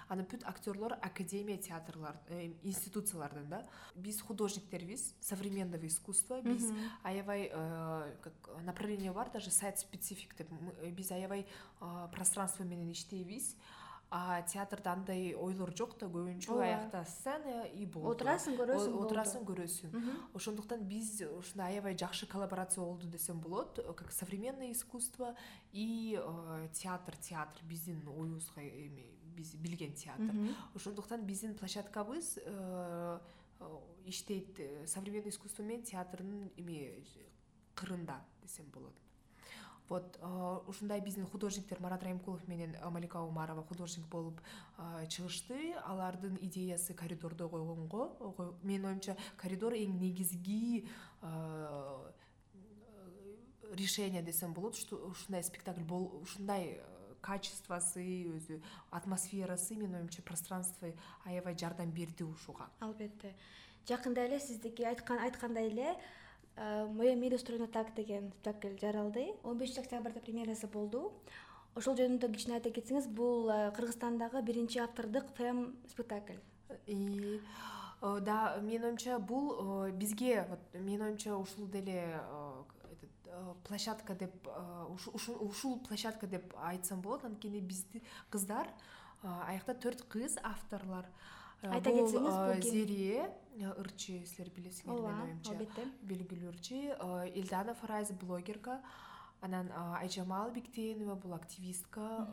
анан 0.09 0.25
бүт 0.29 0.43
актерлор 0.49 0.97
академия 1.01 1.57
театрлар 1.61 2.17
э, 2.29 2.51
институциялардан 2.63 3.47
да. 3.49 3.65
Биз 3.95 4.21
художниктербиз 4.21 5.13
современного 5.21 5.87
искусства 5.87 6.41
биз 6.41 6.71
аябай 7.03 7.49
э, 7.53 8.15
как 8.21 8.63
направление 8.63 9.11
бар 9.11 9.29
даже 9.31 9.51
сайт 9.51 9.79
специфик 9.79 10.35
деп 10.35 10.49
э, 10.81 10.89
биз 10.89 11.11
аябай 11.11 11.45
пространство 12.11 12.63
менен 12.63 12.91
иштейбиз. 12.91 13.55
А 14.11 14.41
театрда 14.41 14.93
андай 14.93 15.35
ойлор 15.37 15.69
жок 15.77 15.91
да 15.99 16.07
көбүнчө 16.09 16.55
аякта 16.57 17.03
сцена 17.05 17.67
и 17.69 17.85
болду. 17.85 18.15
Отурасың, 18.15 18.55
көрөсүң, 18.57 18.95
отурасың 19.03 19.43
көрөсүң. 19.45 20.07
Ошондуктан 20.33 20.81
биз 20.89 21.19
ушундай 21.21 21.75
аябай 21.75 21.93
жакшы 21.93 22.25
коллаборация 22.25 22.81
болду 22.83 23.05
десем 23.05 23.39
болот. 23.39 23.77
Как 23.95 24.11
современное 24.11 24.71
искусство 24.71 25.35
и 25.71 26.19
театр 26.73 27.17
театр 27.17 27.61
биздин 27.69 28.01
оюбузга 28.07 28.61
эме 28.61 29.05
биз 29.39 29.55
билген 29.55 29.93
театр. 29.95 30.35
Ошондуктан 30.75 31.25
биздин 31.25 31.55
площадкабыз 31.55 32.39
э, 32.43 33.19
иштейт 34.05 34.59
современный 34.85 35.29
искусство 35.29 35.63
менен 35.63 35.83
театрдын 35.83 36.49
эме 36.57 37.03
кырында 37.75 38.19
десем 38.43 38.65
болот. 38.73 38.95
Вот 39.89 40.19
ушундай 40.67 41.01
биздин 41.01 41.25
художниктер 41.25 41.79
марат 41.81 42.03
райымкулов 42.03 42.47
менен 42.47 42.75
малика 42.91 43.21
умарова 43.21 43.63
художник 43.63 44.05
болуп 44.07 44.39
чыгышты. 45.07 45.73
Алардын 45.83 46.37
идеясы 46.41 46.93
коридордо 46.93 47.49
койгонго 47.49 48.53
менин 48.61 48.85
оюмча 48.85 49.17
коридор 49.37 49.73
эң 49.73 49.97
негизги 49.97 50.85
решение 53.73 54.21
десем 54.21 54.53
болот 54.53 54.75
ушундай 54.91 55.43
спектакль 55.43 55.81
ушундай 55.91 56.81
качествосы 57.21 58.03
өзү 58.29 58.59
атмосферасы 58.91 59.75
менин 59.75 59.95
оюмча 59.95 60.21
пространство 60.21 60.91
аябай 61.25 61.57
жардам 61.57 61.91
берди 61.91 62.23
ушуга. 62.23 62.69
Албетте. 62.79 63.35
Жакында 63.87 64.25
эле 64.27 64.39
сиздики 64.39 64.83
айткандай 64.83 65.67
эле 65.69 65.95
мое 66.57 67.15
мир 67.15 67.33
устроено 67.35 67.67
так 67.67 67.93
деген 67.95 68.31
спектакль 68.31 68.77
жаралды. 68.81 69.33
Он 69.43 69.57
бешинчи 69.57 69.79
октябрда 69.79 70.19
премьерасы 70.19 70.67
болду. 70.67 71.13
Ошол 71.75 71.95
жөнүндө 71.95 72.31
кичине 72.33 72.55
айта 72.57 72.71
кетсеңиз 72.73 73.07
бул 73.07 73.47
кыргызстандагы 73.77 74.41
биринчи 74.41 74.79
автордук 74.79 75.29
фем 75.37 75.77
спектакль. 75.87 76.41
Да 78.01 78.57
менин 78.61 78.83
оюмча 78.85 79.19
бул 79.19 79.91
бизге 79.91 80.45
вот 80.49 80.59
менин 80.73 81.01
оюмча 81.03 81.35
ушул 81.37 81.67
деле 81.67 82.19
площадка 83.67 84.15
деп 84.15 84.47
ушул 85.39 85.79
площадка 85.87 86.27
деп 86.27 86.53
айтсам 86.57 87.01
болот. 87.01 87.25
Анткени 87.25 87.59
биздин 87.59 88.01
кыздар 88.29 88.67
аякта 89.23 89.75
төрт 89.75 90.05
кыз 90.09 90.37
авторлор 90.43 91.05
айта 91.61 91.91
кетсеңиз 91.91 92.39
бул 92.39 92.63
зерие 92.63 93.29
ырчы 93.75 94.23
силер 94.25 94.49
билесиңер 94.55 94.95
ооба 94.95 95.27
албетте. 95.51 95.85
Белгилүү 96.01 96.51
ырчы. 96.53 96.81
Элдана 97.35 97.75
фарайза 97.75 98.13
блогерка. 98.13 98.81
Анан 99.41 99.71
айжамал 100.01 100.51
бектенова 100.51 101.15
бул 101.15 101.33
активистка 101.33 102.27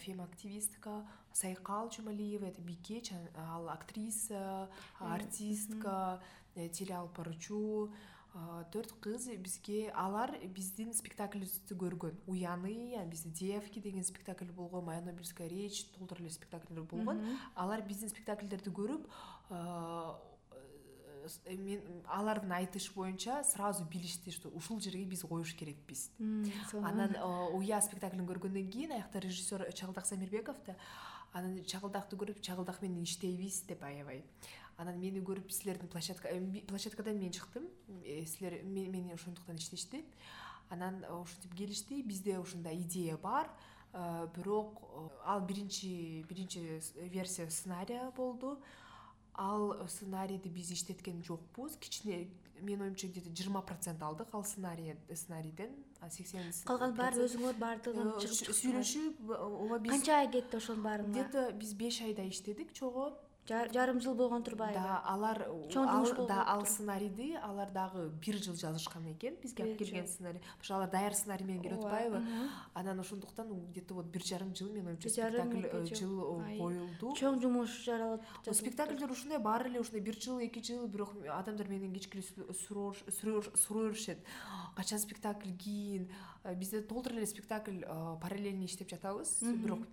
фем 0.00 0.22
активистка. 0.22 1.04
Сайкал 1.32 1.90
жумалиева 1.90 2.46
это 2.46 2.62
бикеч 2.62 3.12
ал 3.36 3.68
актриса 3.68 4.70
артистка 4.98 6.22
э, 6.54 6.70
телеалып 6.70 7.12
баруучу 7.18 7.92
төрт 8.72 8.92
кыз 9.00 9.28
бизге 9.38 9.90
алар 9.94 10.34
биздин 10.52 10.92
спектаклибизди 10.94 11.74
көргөн. 11.74 12.18
Уяны 12.26 13.04
бизде 13.08 13.30
девки 13.30 13.80
деген 13.80 14.04
спектакль 14.04 14.52
болгон 14.52 14.84
моя 14.84 15.00
нобелевская 15.00 15.48
речь 15.48 15.84
толтура 15.96 16.20
эле 16.20 16.30
спектакльдер 16.30 16.84
болгон. 16.84 17.22
Алар 17.54 17.82
биздин 17.82 18.08
спектакльдерди 18.10 18.70
көрүп 18.70 19.08
мен 21.48 21.80
алардын 22.06 22.52
айтышы 22.52 22.92
боюнча 22.94 23.42
сразу 23.44 23.84
билишти 23.84 24.30
что 24.30 24.48
ушул 24.48 24.80
жерге 24.80 25.04
биз 25.04 25.22
коюш 25.22 25.54
керекпиз. 25.54 26.10
Анан 26.72 27.16
уя 27.54 27.80
спектаклин 27.80 28.26
көргөндөн 28.26 28.70
кийин 28.70 28.92
аякта 28.92 29.20
режиссер 29.20 29.72
чагылдак 29.72 30.06
самирбеков 30.06 30.56
да 30.66 30.76
анан 31.32 31.58
чагылдакты 31.64 32.16
көрүп 32.16 32.40
чагылдак 32.40 32.80
менен 32.82 33.04
иштейбиз 33.04 33.62
деп 33.68 33.82
аябай. 33.84 34.22
Анан 34.76 34.98
мени 35.00 35.22
көрүп 35.24 35.50
силердин 35.52 35.88
площадка 35.88 36.28
э, 36.28 36.40
площадкадан 36.68 37.18
мен 37.18 37.32
чыктым. 37.32 37.68
Э, 38.04 38.24
силер 38.26 38.62
мени 38.62 39.12
ошондуктан 39.12 39.56
иштешти. 39.56 40.04
Анан 40.68 41.04
ушинтип 41.22 41.54
келишти. 41.56 42.02
Бизде 42.02 42.38
ушундай 42.38 42.76
идея 42.82 43.16
бар. 43.16 43.50
Э, 43.92 44.28
бирок 44.36 44.82
ал 45.24 45.40
биринчи 45.40 46.24
биринчи 46.28 46.80
версия 46.96 47.50
сценария 47.50 48.12
болду 48.16 48.58
ал 49.36 49.76
сценарийди 49.88 50.48
биз 50.48 50.72
иштеткен 50.72 51.22
жокпуз. 51.22 51.76
Кичине 51.76 52.28
менин 52.60 52.82
оюмча 52.82 53.06
где 53.06 53.20
то 53.20 53.30
жыйырма 53.30 53.62
процент 53.62 54.02
алдык 54.02 54.28
ал 54.32 54.44
сценарий 54.44 54.96
сценарийден. 55.12 55.70
Сексен 56.10 56.52
калган 56.64 56.94
баары 56.96 57.24
өзүңөр 57.26 57.56
баардыгын 57.60 58.12
сүйлөшүп 58.22 59.30
ооба 59.36 59.78
биз 59.78 59.92
канча 59.92 60.18
ай 60.20 60.30
кетти 60.30 60.56
ошонун 60.56 60.82
баарына? 60.82 61.12
где 61.12 61.24
то 61.24 61.52
биз 61.52 61.74
беш 61.74 62.00
айдай 62.00 62.28
иштедик 62.28 62.72
чогуу 62.72 63.12
жарым 63.48 64.00
жыл 64.00 64.14
болгон 64.14 64.42
турбайбы 64.42 64.80
да 64.80 65.00
алар 65.04 65.42
чоң 65.72 65.88
жумуш 65.90 66.28
да 66.28 66.42
ал 66.46 66.64
сценарийди 66.66 67.34
алар 67.42 67.70
дагы 67.70 68.08
бир 68.24 68.36
жыл 68.36 68.54
жазышкан 68.54 69.06
экен. 69.12 69.36
Бизге 69.42 69.64
алып 69.64 69.78
келген 69.78 70.06
сценарий. 70.06 70.40
Потому 70.40 70.64
что 70.64 70.76
алар 70.76 70.90
даяр 70.90 71.14
сценарий 71.14 71.44
менен 71.44 71.62
келип 71.62 71.84
атпайбы. 71.84 72.22
анан 72.74 73.00
ошондуктан 73.00 73.66
где 73.70 73.80
то 73.80 73.94
вот 73.94 74.06
бир 74.06 74.24
жарым 74.24 74.54
жыл 74.54 74.70
менин 74.70 74.88
оюмча 74.88 75.08
спектакль 75.08 75.94
жыл 75.94 76.42
коюлду 76.58 77.14
чоң 77.16 77.40
жумуш 77.42 77.70
жаралып 77.84 78.22
спектакльдер 78.52 79.10
ушундай 79.10 79.38
баары 79.38 79.70
эле 79.70 79.80
ушундай. 79.80 80.00
Бир 80.00 80.14
жыл 80.20 80.38
эки 80.40 80.62
жыл 80.62 80.86
бирок 80.86 81.14
адамдар 81.28 81.68
менден 81.68 81.92
кечке 81.92 82.18
эле 82.18 82.54
суроо 82.54 82.94
беришет 83.90 84.18
качан 84.76 84.98
спектакль 84.98 85.52
кийин 85.52 86.10
бизде 86.54 86.82
толтура 86.82 87.16
эле 87.16 87.26
спектакль 87.26 87.82
параллельный 88.22 88.66
иштеп 88.66 88.88
жатабыз. 88.90 89.42
Бирок 89.62 89.86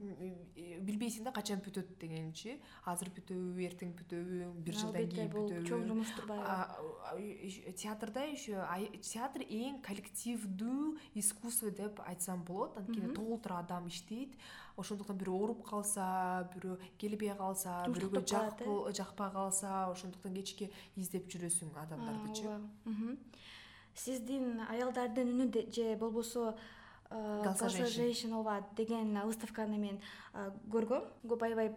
билбейсиң 0.86 1.24
да 1.26 1.32
качан 1.34 1.60
бүтөт 1.66 1.98
дегенчи. 2.00 2.60
Азыр 2.86 3.10
бүтөбү 3.16 3.64
эртең 3.66 3.94
бүтөбү 3.98 4.52
бир 4.64 4.76
жылдан 4.78 5.10
кийин 5.10 5.32
бүтөбү. 5.34 5.68
чоң 5.68 5.88
жумуш 5.90 6.12
турбайбы 6.18 7.74
театрда 7.74 8.26
еще 8.30 8.62
театр 9.02 9.42
эң 9.50 9.82
коллективдүү 9.82 10.98
искусство 11.16 11.72
деп 11.72 12.00
айтсам 12.06 12.44
болот. 12.44 12.78
Анткени 12.78 13.14
толтура 13.14 13.60
адам 13.60 13.88
иштейт. 13.88 14.38
Ошондуктан 14.76 15.18
бирөө 15.22 15.38
ооруп 15.38 15.60
калса 15.68 16.50
бирөө 16.56 16.80
келбей 16.98 17.36
калса 17.38 17.86
бирөөгө 17.94 18.24
жакпай 18.26 19.30
калса 19.32 19.88
ошондуктан 19.92 20.34
кечке 20.34 20.72
издеп 20.98 21.30
жүрөсүң 21.30 21.78
адамдардычы 21.78 22.48
ооба 22.50 23.18
сиздин 23.96 24.62
аялдардын 24.70 25.30
үнү 25.34 25.66
же 25.74 25.96
болбосо 25.98 26.56
голоса 27.10 27.70
женщин 27.70 28.34
ооба 28.34 28.64
деген 28.76 29.20
выставканы 29.26 29.78
мен 29.78 30.00
көргөм. 30.72 31.04
Көп 31.28 31.46
аябай 31.46 31.76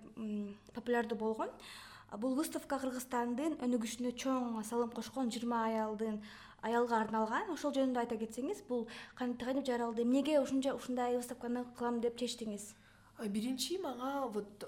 популярдуу 0.73 1.19
болгон. 1.19 1.51
Бул 2.17 2.35
выставка 2.39 2.79
кыргызстандын 2.79 3.59
өнүгүшүнө 3.61 4.15
чоң 4.17 4.63
салым 4.65 4.91
кошкон 4.95 5.29
жыйырма 5.31 5.65
аялдын 5.67 6.23
аялга 6.63 7.01
арналган. 7.03 7.51
Ошол 7.53 7.75
жөнүндө 7.75 8.01
айта 8.01 8.17
кетсеңиз 8.17 8.63
бул 8.69 8.87
кантип 9.19 9.67
жаралды? 9.67 10.03
Эмнеге 10.03 10.41
ушундай 10.41 11.17
выставканы 11.17 11.67
кылам 11.77 12.01
деп 12.01 12.17
чечтиңиз 12.17 12.75
биринчи 13.25 13.79
мага 13.79 14.27
вот 14.29 14.65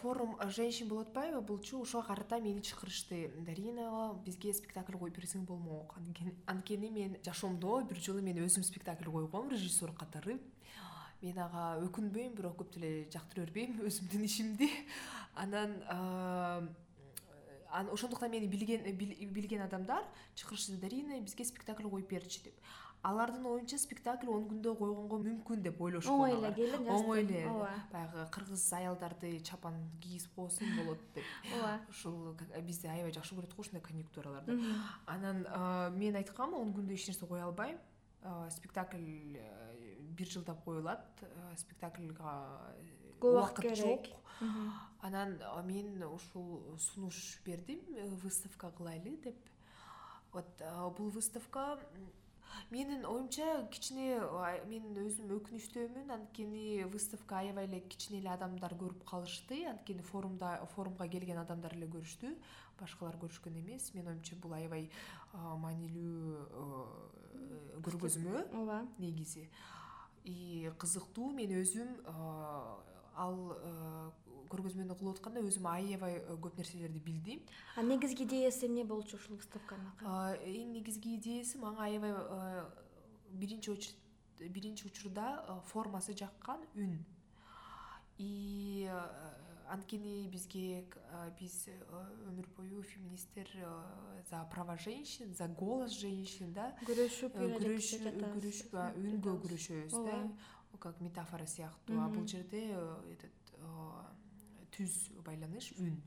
форум 0.00 0.38
женщин 0.50 0.88
болуп 0.88 1.08
атпайбы 1.08 1.40
булчу 1.40 1.82
ошого 1.82 2.02
карата 2.02 2.38
мени 2.38 2.60
чакырышты. 2.60 3.32
Дарина 3.44 4.14
бизге 4.24 4.54
спектакль 4.54 4.96
коюп 4.96 5.16
берсең 5.16 5.44
болмок. 5.44 5.96
Анткени 6.46 6.90
мен 6.90 7.16
жашоомдо 7.24 7.82
бир 7.82 7.98
жолу 7.98 8.22
мен 8.22 8.38
өзүм 8.38 8.62
спектакль 8.62 9.10
койгом 9.10 9.50
режиссер 9.50 9.92
катары. 9.92 10.38
Мен 11.22 11.38
ага 11.38 11.80
өкүнбөйм 11.82 12.36
бирок 12.36 12.60
көп 12.62 12.74
деле 12.74 13.08
жактыра 13.10 13.46
бербейм 13.46 13.80
өзүмдүн 13.88 14.24
ишимди. 14.24 14.70
Анан 15.34 15.82
ошондуктан 17.90 18.30
мени 18.30 18.46
билген 18.46 18.86
билген 18.96 19.62
адамдар 19.62 20.04
чакырышты. 20.36 20.78
Дарина 20.78 21.20
бизге 21.20 21.44
спектакль 21.44 21.88
коюп 21.88 22.08
берчи 22.08 22.44
деп 22.44 22.54
алардын 23.02 23.46
оюнча 23.46 23.78
спектакль 23.78 24.28
он 24.32 24.46
күндө 24.50 24.74
койгонго 24.78 25.18
мүмкүн 25.22 25.62
деп 25.62 25.80
ойлошкон 25.80 26.14
оңой 26.14 26.34
эле 26.34 26.50
келин 26.56 26.88
оңой 26.94 27.22
эле. 27.22 27.42
Баягы 27.92 28.24
кыргыз 28.34 28.64
аялдарды 28.78 29.30
чапан 29.46 29.76
кийгизип 30.02 30.34
койсун 30.34 30.72
болот 30.80 31.04
деп. 31.14 31.24
Ооба. 31.54 31.78
Ушул 31.88 32.34
бизди 32.66 32.90
аябай 32.90 33.14
жакшы 33.14 33.38
көрөт 33.38 33.54
го 33.54 33.62
ушундай 33.62 33.82
конъюнктураларды. 33.82 34.58
Анан 35.06 35.46
мен 35.96 36.18
айткам 36.18 36.54
он 36.58 36.74
күндө 36.74 36.94
эч 36.98 37.06
нерсе 37.08 37.26
кое 37.26 37.44
албайм 37.44 37.78
спектакль 38.50 39.36
э, 39.38 39.96
бир 40.00 40.26
жылдап 40.26 40.64
коюлат. 40.64 41.06
Спектакльга 41.56 42.74
көп 43.20 43.38
убакыт 43.38 43.64
керек. 43.64 44.10
анан 45.00 45.38
мен 45.66 46.02
ушул 46.02 46.76
сунуш 46.78 47.40
бердим 47.44 47.80
э, 47.94 48.08
выставка 48.08 48.70
кылайлы 48.70 49.16
деп. 49.16 49.36
Вот 50.32 50.62
бул 50.98 51.10
выставка 51.10 51.78
менин 52.70 53.04
оюмча 53.08 53.66
кичине 53.72 54.20
мен 54.68 54.84
өзүм 55.02 55.30
өкүнүчтүүмүн 55.38 56.10
анткени 56.14 56.84
выставка 56.92 57.38
аябай 57.40 57.64
эле 57.68 57.80
кичине 57.80 58.20
эле 58.20 58.30
адамдар 58.34 58.74
көрүп 58.80 59.04
калышты. 59.08 59.64
Анткени 59.70 60.02
форумда 60.02 60.66
форумга 60.74 61.08
келген 61.08 61.38
адамдар 61.42 61.74
эле 61.76 61.86
көрүштү. 61.86 62.34
Башкалар 62.80 63.16
көрүшкөн 63.22 63.58
эмес. 63.62 63.92
Менин 63.94 64.12
оюмча 64.14 64.36
бул 64.42 64.52
аябай 64.58 64.90
маанилүү 65.32 66.22
көргөзмө 67.86 68.46
ооба. 68.52 68.86
негизи. 68.98 69.48
И 70.24 70.70
кызыктуу 70.78 71.32
мен 71.32 71.50
өзүм 71.62 71.88
ал 73.16 73.36
көргөзмөнү 74.52 74.96
кылып 74.98 75.18
атканда 75.18 75.42
өзүм 75.46 75.68
аябай 75.70 76.18
э, 76.18 76.36
көп 76.42 76.58
нерселерди 76.58 77.00
билдим. 77.04 77.42
А 77.76 77.82
негизги 77.82 78.24
идеясы 78.24 78.66
эмне 78.66 78.84
болчу 78.84 79.16
ушул 79.16 79.36
выставканын 79.36 79.92
эң 80.02 80.72
негизги 80.74 81.16
идеясы 81.16 81.58
мага 81.58 81.84
аябай 81.86 82.14
э, 82.14 82.64
биринчи 83.32 83.76
биринчи 84.40 84.86
учурда 84.86 85.44
э, 85.46 85.60
формасы 85.72 86.16
жаккан 86.16 86.64
үн. 86.74 86.98
И 88.18 88.88
анткени 89.70 90.26
бизге 90.32 90.84
биз 91.38 91.68
өмүр 92.26 92.48
бою 92.56 92.82
феминисттер 92.82 93.50
за 94.30 94.42
права 94.50 94.76
женщин 94.76 95.34
за 95.34 95.46
голос 95.46 95.92
женщин 95.92 96.52
да? 96.52 96.72
Күрөшүп 96.88 97.36
күрөшүп 97.36 98.08
үнгө 98.80 99.36
күрөшөбүз 99.44 99.98
да? 100.08 100.22
Как 100.78 101.00
метафора 101.00 101.46
сыяктуу. 101.46 101.98
А 101.98 102.08
бул 102.08 102.26
жерде 102.28 102.68
этот 103.10 103.37
түз 104.78 105.10
байланыш 105.26 105.72
үн. 105.78 105.98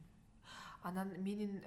Анан 0.87 1.13
менин 1.19 1.59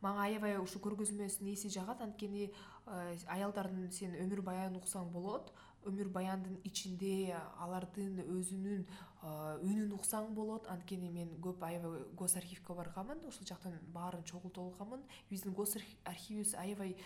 мага 0.00 0.28
аябай 0.28 0.56
ушу 0.60 0.78
көргөзмөсүнүн 0.84 1.52
эси 1.52 1.72
жагат 1.72 2.00
анткени 2.04 2.52
аялдардын 2.86 3.90
сен 3.92 4.14
өмүр 4.20 4.44
баянын 4.46 4.78
уксаң 4.80 5.10
болот 5.12 5.50
өмүр 5.88 6.10
баяндын 6.12 6.58
ичинде 6.68 7.32
алардын 7.64 8.20
өзүнүн 8.26 8.84
үнүн 9.64 9.92
уксаң 9.96 10.34
болот. 10.36 10.66
Анткени 10.68 11.10
мен 11.12 11.34
көп 11.44 11.62
аябай 11.64 12.04
гос 12.16 12.36
архивке 12.36 12.76
барганмын 12.76 13.24
ошол 13.28 13.48
жактан 13.48 13.78
баарын 13.94 14.24
чогултуп 14.24 14.72
алганмын 14.72 15.04
биздин 15.30 15.54
гос 15.56 15.76
архивибиз 16.04 16.54
аябай 16.54 16.96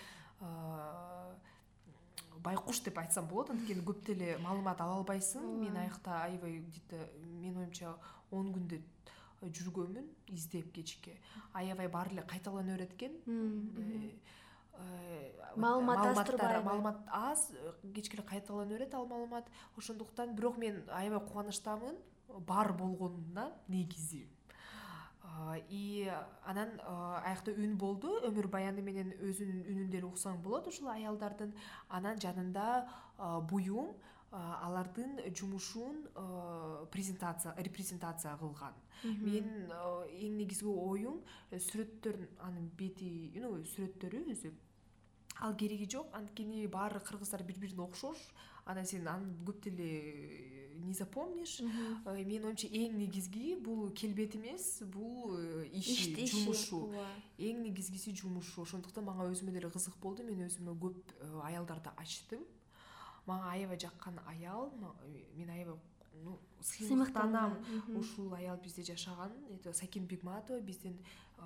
байкуш 2.42 2.80
деп 2.84 2.98
айтсам 2.98 3.28
болот. 3.28 3.50
Анткени 3.50 3.84
көп 3.84 4.04
деле 4.06 4.36
маалымат 4.42 4.80
ала 4.80 4.98
албайсың. 5.00 5.44
Мен 5.60 5.76
аякта 5.76 6.22
аябай 6.24 6.58
где 6.60 6.80
то 6.88 7.00
менин 7.40 7.58
оюмча 7.62 7.94
он 8.30 8.52
күндөй 8.54 8.82
жүргөнмүн 9.42 10.06
издеп 10.34 10.72
кечке. 10.72 11.18
Аябай 11.52 11.88
баары 11.88 12.14
эле 12.14 12.22
кайталана 12.22 12.76
берет 12.76 12.94
экен. 12.94 13.12
Э, 14.74 15.30
маалымат 15.56 15.98
аз 15.98 16.26
турбайбы? 16.26 16.64
маалымат 16.64 16.98
аз 17.12 17.50
кечке 17.94 18.16
эле 18.16 18.26
кайталана 18.26 18.70
берет 18.70 18.94
ал 18.94 19.06
маалымат. 19.06 19.44
Ошондуктан 19.76 20.34
бирок 20.34 20.58
мен 20.58 20.84
аябай 20.88 21.20
кубанычтамын. 21.20 21.96
Бар 22.46 22.72
болгонуна 22.72 23.52
негизи 23.68 24.28
и 25.68 26.08
анан 26.46 26.74
аякта 26.86 27.52
үн 27.52 27.76
болду. 27.78 28.18
Өмүр 28.28 28.48
баяны 28.52 28.82
менен 28.82 29.12
өзүнүн 29.20 29.62
үнүн 29.72 29.90
деле 29.90 30.06
уксаң 30.08 30.42
болот 30.42 30.68
ушул 30.70 30.88
аялдардын. 30.92 31.54
Анан 31.88 32.20
жанында 32.22 32.86
буюм 33.50 33.94
алардын 34.34 35.20
жумушун 35.34 36.08
презентация 36.90 37.54
репрезентация 37.58 38.36
кылган. 38.38 38.74
Мен 39.04 39.70
эң 39.70 40.36
негизги 40.40 40.70
оюм 40.70 41.20
сүрөттөрүн 41.52 42.38
анын 42.42 42.70
бети 42.78 43.30
ну 43.38 43.56
сүрөттөрү 43.74 44.24
өзү 44.34 44.52
ал 45.40 45.54
кереги 45.56 45.88
жок. 45.90 46.06
Анткени 46.12 46.66
баары 46.66 47.00
кыргыздар 47.00 47.42
бири 47.42 47.58
бирине 47.58 47.82
окшош. 47.82 48.18
Анан 48.64 48.86
сен 48.86 49.06
аны 49.08 49.28
көп 49.44 49.60
деле 49.64 49.84
э, 49.84 50.74
не 50.78 50.94
запомнишь. 50.94 51.60
Э, 51.60 52.14
менин 52.24 52.46
оюмча 52.48 52.66
эң 52.68 52.96
негизги 52.96 53.54
бул 53.60 53.90
келбет 53.92 54.36
эмес 54.36 54.82
бул 54.82 55.36
э, 55.36 55.68
иши 55.72 56.26
жумушу. 56.26 56.94
эң 57.38 57.60
негизгиси 57.66 58.14
жумушу. 58.16 58.62
Ошондуктан 58.62 59.04
мага 59.04 59.28
өзүмө 59.28 59.52
деле 59.52 59.70
кызык 59.70 59.96
болду 60.00 60.24
мен 60.24 60.46
өзүмө 60.48 60.78
көп 60.80 61.14
аялдарды 61.44 61.92
ачтым. 61.96 62.40
Мага 63.26 63.52
аябай 63.52 63.78
жаккан 63.80 64.20
аял 64.26 64.72
мен 65.36 65.50
аябай 65.50 65.76
сыймыктанам 66.62 67.58
ушул 67.88 68.32
аял 68.34 68.56
бизде 68.56 68.82
жашаган. 68.82 69.32
Это 69.50 69.74
сакин 69.74 70.06
бигматова 70.06 70.60
биздин 70.60 70.96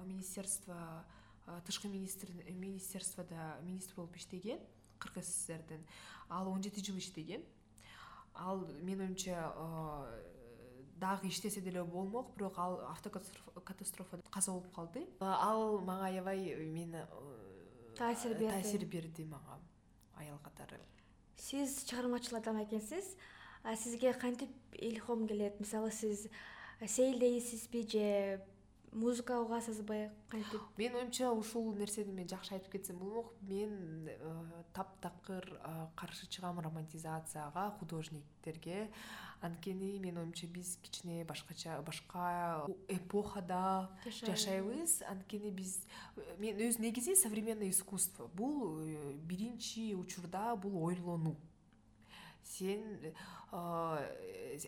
министерство 0.07 1.05
тышкы 1.67 1.89
министерстводо 1.89 3.37
министр 3.63 3.95
болуп 3.97 4.17
иштеген 4.17 4.59
кыргыз 4.99 5.27
ссрдин 5.27 5.87
ал 6.29 6.49
он 6.49 6.63
жети 6.63 6.85
жыл 6.85 6.99
иштеген. 6.99 7.43
Ал 8.35 8.67
менин 8.83 9.01
оюмча 9.01 9.53
дагы 10.97 11.29
иштесе 11.29 11.61
деле 11.61 11.83
болмок 11.85 12.37
бирок 12.37 12.59
ал 12.59 12.81
автокатастрофада 12.91 14.23
каза 14.31 14.53
болуп 14.53 14.73
калды. 14.75 15.07
Ал 15.21 15.81
мага 15.81 16.07
аябай 16.07 16.55
мени 16.67 17.05
таасир 17.97 18.35
берди. 18.35 18.49
Таасир 18.49 18.85
берди 18.85 19.25
мага 19.25 19.59
аял 20.17 20.39
катары. 20.39 20.81
Сиз 21.37 21.85
чыгармачыл 21.85 22.37
адам 22.37 22.63
экенсиз 22.63 23.17
сизге 23.77 24.13
кантип 24.13 24.51
илхом 24.73 25.27
келет? 25.27 25.61
Мисалы 25.61 25.91
сиз 25.93 26.29
сейилдейсизби 26.87 27.83
же 27.91 28.45
музыка 28.92 29.40
угасызбы 29.40 30.11
кантип? 30.29 30.61
Менин 30.77 30.96
оюмча 30.96 31.31
ушул 31.33 31.72
нерсени 31.74 32.12
мен 32.12 32.29
жакшы 32.29 32.55
айтып 32.55 32.72
кетсем 32.72 32.98
болмок 32.98 33.33
мен 33.42 34.09
э, 34.09 34.62
таптакыр 34.72 35.44
э, 35.62 35.87
каршы 35.96 36.27
чыгам 36.29 36.61
романтизацияга 36.61 37.70
художниктерге. 37.79 38.90
Анткени 39.40 39.98
менин 39.98 40.18
оюмча 40.18 40.46
биз 40.46 40.77
кичине 40.83 41.24
башкача 41.24 41.81
башка 41.83 42.66
эпохада 42.88 43.90
жашайбыз. 44.05 45.03
анткени 45.03 45.51
биз 45.51 45.81
э, 46.16 46.37
мен 46.38 46.57
өзү 46.57 46.81
негизи 46.81 47.14
современное 47.14 47.70
искусство. 47.70 48.27
Бул 48.35 48.81
биринчи 49.29 49.94
учурда 49.94 50.57
бул 50.57 50.83
ойлонуу 50.85 51.37
сен 52.49 53.13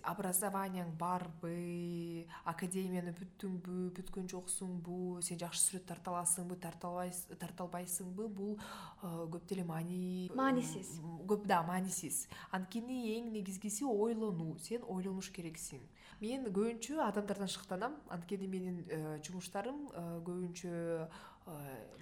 образованияң 0.09 0.93
барбы 1.01 2.25
академияны 2.49 3.13
бүттүңбү 3.19 3.77
бүткөн 3.99 4.29
жоксуңбу 4.33 5.21
сен 5.25 5.41
жакшы 5.41 5.61
сүрөт 5.65 5.87
тарта 5.91 6.15
аласыңбы 6.15 6.57
тарта 6.61 7.65
албайсыңбы 7.65 8.29
бул 8.29 8.57
көп 9.03 9.49
деле 9.49 9.65
маани 9.65 10.31
маанисиз. 10.37 11.01
көп 11.27 11.47
да 11.47 11.63
маанисиз. 11.67 12.27
Анткени 12.53 13.17
эң 13.17 13.33
негизгиси 13.35 13.85
ойлонуу 13.85 14.59
сен 14.59 14.85
ойлонуш 14.87 15.31
керексиң. 15.35 15.83
Мен 16.21 16.45
көбүнчө 16.53 16.99
адамдардан 17.01 17.49
шыктанам 17.49 17.95
анткени 18.13 18.47
менин 18.47 18.83
э, 18.89 19.19
жумуштарым 19.25 19.87
э, 19.89 20.03
көбүнчө 20.27 20.73
э, 20.73 21.55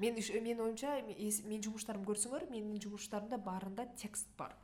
мен 0.02 0.18
менин 0.18 0.62
оюмча 0.64 0.96
менин 1.06 1.62
жумуштарымды 1.62 2.10
көрсөңөр 2.10 2.48
менин 2.50 2.80
жумуштарымда 2.82 3.38
баарында 3.38 3.86
текст 4.02 4.32
бар 4.38 4.56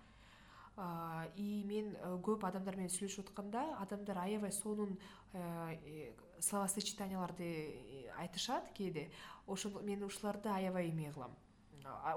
и 0.77 1.63
мен 1.67 1.95
э, 1.95 2.09
көп 2.27 2.43
адамдар 2.49 2.75
менен 2.75 2.91
сүйлөшүп 2.91 3.29
атканда 3.31 3.63
адамдар 3.79 4.19
аябай 4.25 4.51
сонун 4.53 4.97
э, 5.33 6.11
словосочетанияларды 6.43 7.47
э, 7.47 8.11
айтышат 8.19 8.73
кээде. 8.75 9.09
Ошондо 9.47 9.85
мен 9.87 10.03
ушуларды 10.03 10.49
аябай 10.49 10.91
эме 10.91 11.13
кылам 11.13 11.37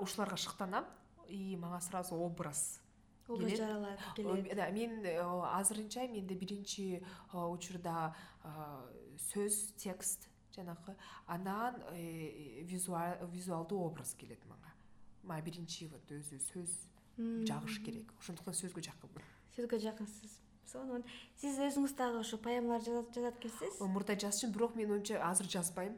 ушуларга 0.01 0.37
шыктанам 0.37 0.85
и 1.27 1.55
мага 1.55 1.79
сразу 1.81 2.15
образ 2.15 2.81
образ 3.27 3.57
жаралат 3.57 3.99
келет. 4.15 4.73
Мен 4.73 5.05
азырынча 5.05 6.07
менде 6.07 6.33
биринчи 6.33 7.03
учурда 7.33 8.15
сөз 9.33 9.75
текст 9.77 10.29
жанагы 10.55 10.95
анан 11.27 11.75
визуалдуу 11.93 13.85
образ 13.85 14.15
келет 14.15 14.43
мага. 14.45 14.73
Мага 15.21 15.45
биринчи 15.45 15.91
вот 15.91 16.09
өзү 16.09 16.39
сөз 16.41 16.87
жагыш 17.17 17.81
керек. 17.83 18.13
Ошондуктан 18.19 18.53
сөзгө 18.53 18.85
жакынмын 18.89 19.27
сөзгө 19.57 19.79
жакынсыз. 19.81 20.35
Сонун. 20.67 21.05
Сиз 21.39 21.57
өзүңүз 21.63 21.95
дагы 21.97 22.21
ошо 22.21 22.37
поэмалар 22.43 22.83
жазат 22.83 23.39
экенсиз 23.39 23.79
мурда 23.81 24.17
жазчумун 24.19 24.53
бирок 24.53 24.75
менин 24.75 24.97
оюмча 24.97 25.21
азыр 25.23 25.47
жазбайм. 25.49 25.95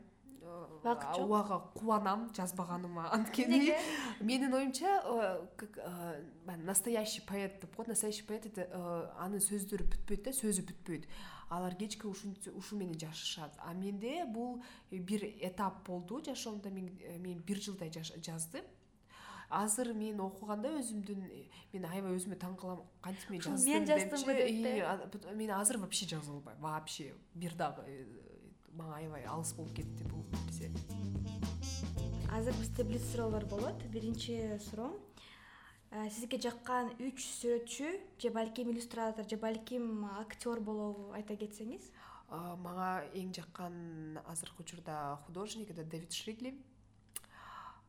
Убакыт 0.49 1.15
жок. 1.15 1.25
убага 1.25 1.57
кубанам 1.75 2.29
жазбаганыма 2.33 3.09
анткени. 3.11 3.73
Менин 4.21 4.53
оюмча 4.53 5.41
настоящий 6.63 7.21
поэт 7.21 7.59
деп 7.61 7.75
коет. 7.75 7.89
Настоящий 7.89 8.23
поэт 8.23 8.45
это 8.45 9.11
анын 9.19 9.41
сөздөрү 9.41 9.89
бүтпөйт 9.91 10.23
да 10.23 10.31
сөзү 10.31 10.63
бүтпөйт. 10.71 11.09
Алар 11.49 11.75
кечке 11.75 12.07
ушул 12.07 12.77
менен 12.77 12.97
жашашат 12.97 13.57
а 13.57 13.73
менде 13.73 14.25
бул 14.25 14.63
бир 14.91 15.25
этап 15.41 15.85
болду. 15.85 16.23
Жашоомдо 16.23 16.69
мен 16.69 17.41
бир 17.41 17.57
жылдай 17.57 17.91
жаздым 17.91 18.63
азыр 19.49 19.93
мен 19.97 20.19
окуганда 20.21 20.69
өзүмдүн 20.77 21.23
мен 21.73 21.85
аябай 21.89 22.15
өзүмө 22.17 22.37
таң 22.41 22.55
калам 22.61 22.83
кантип 23.01 23.31
мен 23.33 23.41
жаздым 23.41 23.73
мен 23.73 23.87
жаздымбы 23.89 24.35
деп 24.37 25.25
мен 25.35 25.51
азыр 25.57 25.79
вообще 25.81 26.05
жаза 26.05 26.31
албайм. 26.31 26.59
Вообще 26.61 27.15
бир 27.33 27.55
дагы 27.55 27.81
э, 27.87 28.05
мага 28.71 28.97
аябай 28.97 29.25
алыс 29.25 29.53
болуп 29.53 29.73
кетти 29.73 30.03
бул 30.03 30.23
нерсе. 30.33 30.69
Азыр 32.31 32.53
бизде 32.59 32.83
блиц 32.83 33.03
суроолор 33.11 33.45
болот. 33.45 33.81
Биринчи 33.89 34.59
суроом 34.69 34.95
э, 35.89 36.09
сизге 36.11 36.37
жаккан 36.37 36.93
үч 36.99 37.25
сүрөтчү 37.41 37.97
же 38.21 38.29
балким 38.29 38.69
иллюстратор 38.69 39.27
же 39.27 39.37
балким 39.37 40.05
актер 40.19 40.61
болобу 40.61 41.11
айта 41.17 41.33
кетсеңиз? 41.33 41.89
Мага 42.29 43.07
эң 43.17 43.33
жаккан 43.33 44.19
азыркы 44.27 44.61
учурда 44.61 45.17
художник 45.25 45.71
это 45.71 45.83
дэвид 45.83 46.13
шригли 46.13 46.53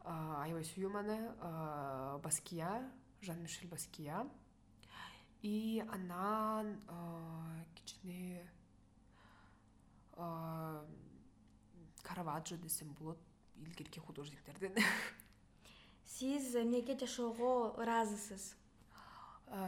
аябай 0.04 0.64
сүйөм 0.64 0.96
аны 1.00 1.18
баския 2.22 2.90
жан 3.22 3.42
мишель 3.42 3.68
баския. 3.68 4.26
И 5.42 5.82
анан 5.90 6.80
кичине 7.74 8.50
караваджо 12.02 12.56
десем 12.56 12.92
болот 12.94 13.18
илгерки 13.56 13.98
художниктерден. 13.98 14.74
Сиз 16.06 16.54
эмнеге 16.54 16.98
жашоого 16.98 17.74
ыраазысыз? 17.80 18.54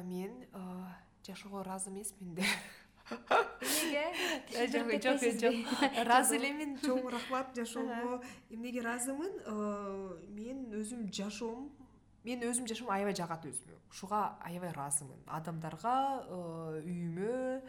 Мен 0.04 0.46
жашоого 1.26 1.60
ыраазы 1.60 1.90
эмесмин 1.90 2.34
да 2.34 2.42
эмнеге 3.92 5.00
жок 5.04 5.20
жок. 5.20 5.40
жок 5.40 5.98
ыраазы 6.02 6.36
элемин 6.40 6.76
чоң 6.82 7.08
рахмат 7.12 7.54
жашоомго 7.56 8.22
эмнеге 8.50 8.80
ыраазымын 8.80 9.38
мен 10.36 10.66
өзүм 10.80 11.06
жашоом 11.12 11.70
мен 12.24 12.42
өзүм 12.48 12.66
жашоом 12.70 12.90
аябай 12.94 13.14
жагат 13.14 13.46
өзүмө 13.50 13.78
ушуга 13.90 14.38
аябай 14.40 14.70
ыраазымын 14.72 15.24
адамдарга 15.38 15.96
үйүмө 16.30 17.62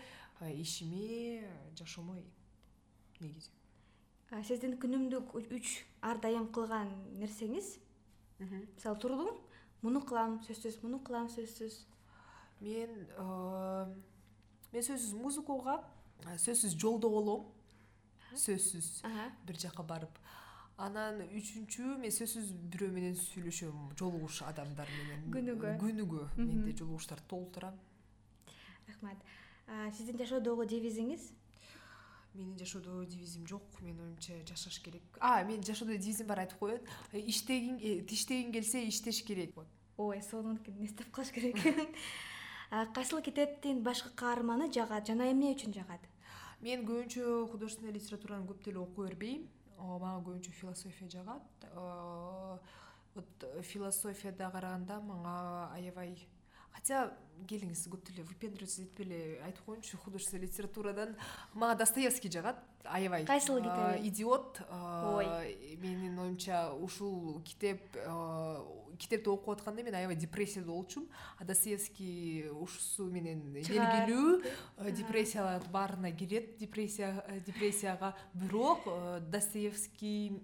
ишиме 0.52 1.44
жашоомо 1.78 2.16
негизи. 3.22 3.52
Сиздин 4.44 4.78
күнүмдүк 4.82 5.36
үч 5.38 5.84
ар 6.02 6.20
дайым 6.22 6.48
кылган 6.54 6.90
нерсеңиз? 7.20 7.78
Мисалы 8.40 9.00
турдум 9.00 9.36
муну 9.84 10.02
кылам 10.02 10.40
сөзсүз 10.48 10.80
муну 10.84 11.00
кылам 11.06 11.30
сөзсүз. 11.30 11.84
Мен 12.66 12.96
мен 14.74 14.82
сөзсүз 14.82 15.14
музыка 15.20 15.54
угам 15.54 15.86
сөзсүз 16.26 16.78
жолдо 16.80 17.10
болом. 17.10 17.48
Сөзсүз. 18.34 19.04
Бир 19.48 19.60
жака 19.60 19.84
барып. 19.84 20.20
Анан 20.78 21.22
үчүнчү 21.30 21.98
мен 22.02 22.12
сөзсүз 22.12 22.52
бирөө 22.74 22.92
менен 22.92 23.18
сүйлөшөм. 23.20 23.90
Жолугуш 24.00 24.42
адамдар 24.48 24.90
менен. 25.00 25.28
Күнүгө. 25.34 25.78
Күнүгө. 25.82 26.28
Менде 26.38 26.78
жолугуштарды 26.80 27.30
толтурам 27.30 27.78
рахмат. 28.88 29.18
Сиздин 29.96 30.18
жашоодогу 30.18 30.66
девизиңиз? 30.66 31.32
Менин 32.34 32.58
жашоодо 32.58 33.04
девизим 33.06 33.48
жок. 33.48 33.64
Менин 33.82 34.02
оюмча 34.02 34.34
жашаш 34.48 34.80
керек. 34.82 35.04
А 35.20 35.44
менин 35.44 35.64
жашоодо 35.64 35.98
девизим 35.98 36.28
бар 36.28 36.44
айтып 36.44 36.60
коеюн. 36.60 36.82
Иштегиң 37.14 37.80
э, 37.80 38.02
тиштегиң 38.10 38.52
келсе 38.54 38.88
иштеш 38.88 39.24
керек. 39.24 39.56
Ой 39.98 40.22
сонун 40.22 40.60
эстеп 40.82 41.12
калыш 41.12 41.32
керек 41.32 41.58
кайсыл 42.94 43.22
китептин 43.22 43.84
башкы 43.84 44.10
каарманы 44.18 44.72
жагат 44.74 45.08
жана 45.08 45.30
эмне 45.32 45.54
үчүн 45.54 45.74
жагат? 45.76 46.02
Мен 46.62 46.86
көбүнчө 46.88 47.48
художественный 47.52 47.94
литератураны 47.94 48.48
көп 48.50 48.64
деле 48.66 48.80
окуй 48.82 49.08
бербейм. 49.08 49.48
Мага 49.78 50.16
көбүнчө 50.26 50.52
философия 50.58 51.10
жагат. 51.10 51.68
Вот 53.14 53.46
философияда 53.62 54.50
караганда 54.50 55.00
мага 55.02 55.70
аябай 55.76 56.16
хотя 56.74 57.14
келиңиз 57.48 57.88
көп 57.92 58.06
деле 58.08 58.24
выпендриваться 58.24 58.84
этпей 58.84 59.06
эле 59.06 59.42
айтып 59.44 59.66
коеюнчу 59.66 59.98
художественный 59.98 60.46
литературадан 60.46 61.16
мага 61.54 61.76
достоевский 61.80 62.32
жагат 62.32 62.60
аябай. 62.84 63.26
Кайсыл 63.26 63.58
китеби? 63.58 64.08
Идиот 64.08 64.62
ой. 64.70 65.76
менин 65.82 66.20
оюмча 66.20 66.72
ушул 66.74 67.42
китеп 67.42 67.82
китепти 68.98 69.28
окуп 69.28 69.50
атканда 69.50 69.84
мен 69.84 69.96
аябай 69.96 70.16
депрессияда 70.16 70.70
болчумун. 70.70 71.10
А 71.40 71.44
достоевский 71.44 72.50
ушусу 72.52 73.10
менен 73.10 73.42
белгилүү 73.52 74.92
депрессиялардын 74.92 75.72
баарына 75.72 76.12
кирет 76.12 76.58
депрессия 76.58 77.26
депрессияга. 77.46 78.16
Бирок 78.34 78.86
достоевский 79.30 80.44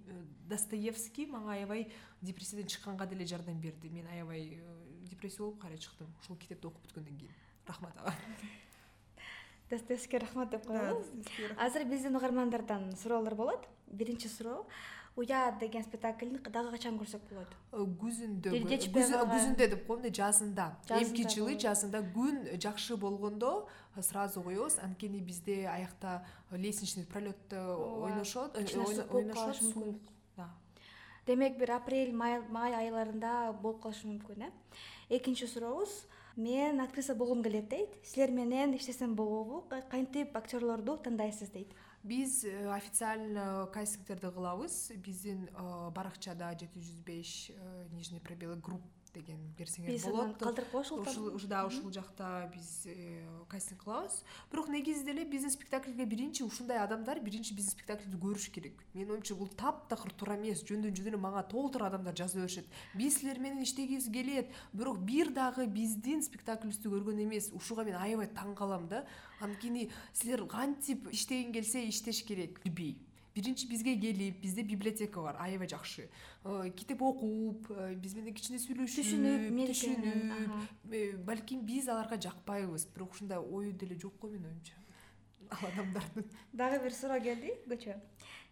достоевский 0.49 1.27
мага 1.27 1.53
аябай 1.53 1.91
депрессиядан 2.21 2.67
чыкканга 2.67 3.05
деле 3.05 3.25
жардам 3.25 3.61
берди. 3.61 3.89
Мен 3.89 4.07
аябай 4.07 4.59
депрессия 5.19 5.43
болуп 5.43 5.59
кайра 5.61 5.77
чыктым. 5.77 6.07
Ушул 6.21 6.37
китепти 6.37 6.67
окуп 6.67 6.85
бүткөндөн 6.87 7.17
кийин. 7.19 7.33
Рахмат 7.67 7.97
ага. 7.97 8.13
Достоевскийге 9.69 10.23
рахмат 10.25 10.49
деп 10.49 10.65
коелу. 10.65 11.03
Азыр 11.57 11.85
биздин 11.85 12.15
угармандардан 12.15 12.95
суроолор 12.95 13.35
болот. 13.35 13.67
Биринчи 13.87 14.27
суроо. 14.27 14.65
Уя 15.15 15.51
деген 15.59 15.83
спектакльни 15.83 16.37
дагы 16.37 16.71
качан 16.71 16.97
көрсөк 16.97 17.25
болот? 17.29 17.51
Э, 17.73 17.83
күзүндө 18.01 18.53
күзүндө 18.93 19.67
деп 19.67 19.85
коем 19.87 20.03
да 20.05 20.09
жазында 20.09 20.67
эмки 20.95 21.25
жылы 21.27 21.57
жазында 21.59 21.99
күн 22.15 22.45
жакшы 22.61 22.95
болгондо 22.95 23.67
э, 23.95 24.01
сразу 24.01 24.41
коебуз. 24.41 24.79
Анткени 24.79 25.19
бизде 25.19 25.67
аякта 25.67 26.23
лестничный 26.51 27.05
пролетто 27.05 27.75
ойношот 27.75 28.55
э, 28.55 28.63
ойношот 29.11 29.55
суук 29.57 29.99
демек 31.29 31.59
бир 31.59 31.75
апрель 31.77 32.13
май 32.15 32.73
айларында 32.73 33.51
болуп 33.61 33.83
калышы 33.83 34.07
мүмкүн 34.09 34.47
э 34.47 34.49
экинчи 35.09 35.45
сурообуз 35.45 35.89
мен 36.35 36.79
актриса 36.79 37.15
болгум 37.15 37.43
келет 37.43 37.67
дейт. 37.69 37.89
Силер 38.03 38.31
менен 38.31 38.75
иштесем 38.75 39.15
болобу. 39.15 39.65
Кантип 39.89 40.37
актерлорду 40.37 40.97
тандайсыз 40.97 41.49
дейт. 41.49 41.73
Биз 42.03 42.45
э, 42.45 42.69
официально 42.71 43.67
кастингтерди 43.73 44.31
кылабыз. 44.31 44.91
Биздин 44.95 45.49
э, 45.49 45.91
баракчада 45.91 46.53
жети 46.53 46.79
жүз 46.79 47.03
беш 47.03 47.51
э, 47.51 47.87
нижний 47.91 48.21
пробелы 48.21 48.55
групп 48.55 48.81
деген 49.13 49.39
берсеңер 49.57 49.95
болот. 50.03 50.37
калтырып 50.39 50.71
коюшу 50.71 51.47
да 51.47 51.65
ушул 51.65 51.91
жакта 51.91 52.49
биз 52.53 52.87
кастинг 53.49 53.83
кылабыз. 53.83 54.23
Бирок 54.51 54.69
негизи 54.69 55.03
деле 55.05 55.25
биздин 55.25 55.49
спектакльге 55.49 56.05
биринчи 56.05 56.43
ушундай 56.43 56.77
адамдар 56.77 57.19
биринчи 57.19 57.53
биздин 57.53 57.71
спектакльди 57.71 58.17
көрүш 58.17 58.49
керек. 58.51 58.83
Менин 58.93 59.11
оюмча 59.11 59.35
бул 59.35 59.47
таптакыр 59.47 60.13
туура 60.13 60.37
эмес 60.37 60.63
жөндөн 60.63 60.95
жөн 60.95 61.11
эле 61.13 61.17
мага 61.17 61.43
толтура 61.43 61.87
адамдар 61.87 62.15
жаза 62.15 62.39
беришет. 62.39 62.67
Биз 62.93 63.19
силер 63.19 63.39
менен 63.39 63.63
иштегибиз 63.63 64.09
келет. 64.13 64.53
Бирок 64.73 64.99
бир 64.99 65.33
дагы 65.33 65.67
биздин 65.67 66.21
спектаклибизди 66.21 66.87
көргөн 66.87 67.23
эмес 67.23 67.51
ушуга 67.53 67.83
мен 67.83 67.95
аябай 67.95 68.27
таң 68.27 68.55
калам 68.55 68.87
да. 68.87 69.05
Анткени 69.41 69.89
силер 70.13 70.45
кантип 70.47 71.09
иштегиң 71.11 71.53
келсе 71.53 71.87
иштеш 71.89 72.23
керек. 72.23 72.61
Билбейм 72.63 73.08
биринчи 73.39 73.67
бизге 73.67 73.95
келип 73.99 74.41
бизде 74.41 74.63
библиотека 74.63 75.21
бар 75.21 75.37
аябай 75.39 75.67
жакшы. 75.67 76.09
Э, 76.43 76.69
китеп 76.75 77.01
окуп 77.01 77.69
э, 77.71 77.95
биз 77.95 78.15
менен 78.17 78.35
кичине 78.35 78.59
сүйлөшүп 78.59 79.05
түшүнүп 79.05 79.61
түшүнүп. 79.71 80.57
э, 80.91 81.17
балким 81.23 81.63
биз 81.65 81.87
аларга 81.87 82.19
жакпайбыз 82.19 82.87
бирок 82.95 83.15
ушундай 83.15 83.39
ою 83.39 83.71
деле 83.71 83.95
жок 83.95 84.19
го 84.19 84.27
менин 84.27 84.51
оюмча. 84.51 84.75
Ал 85.49 85.67
адамдардын. 85.71 86.25
Дагы 86.53 86.83
бир 86.83 86.93
суроо 86.93 87.21
келди 87.23 87.55
кычө 87.67 87.95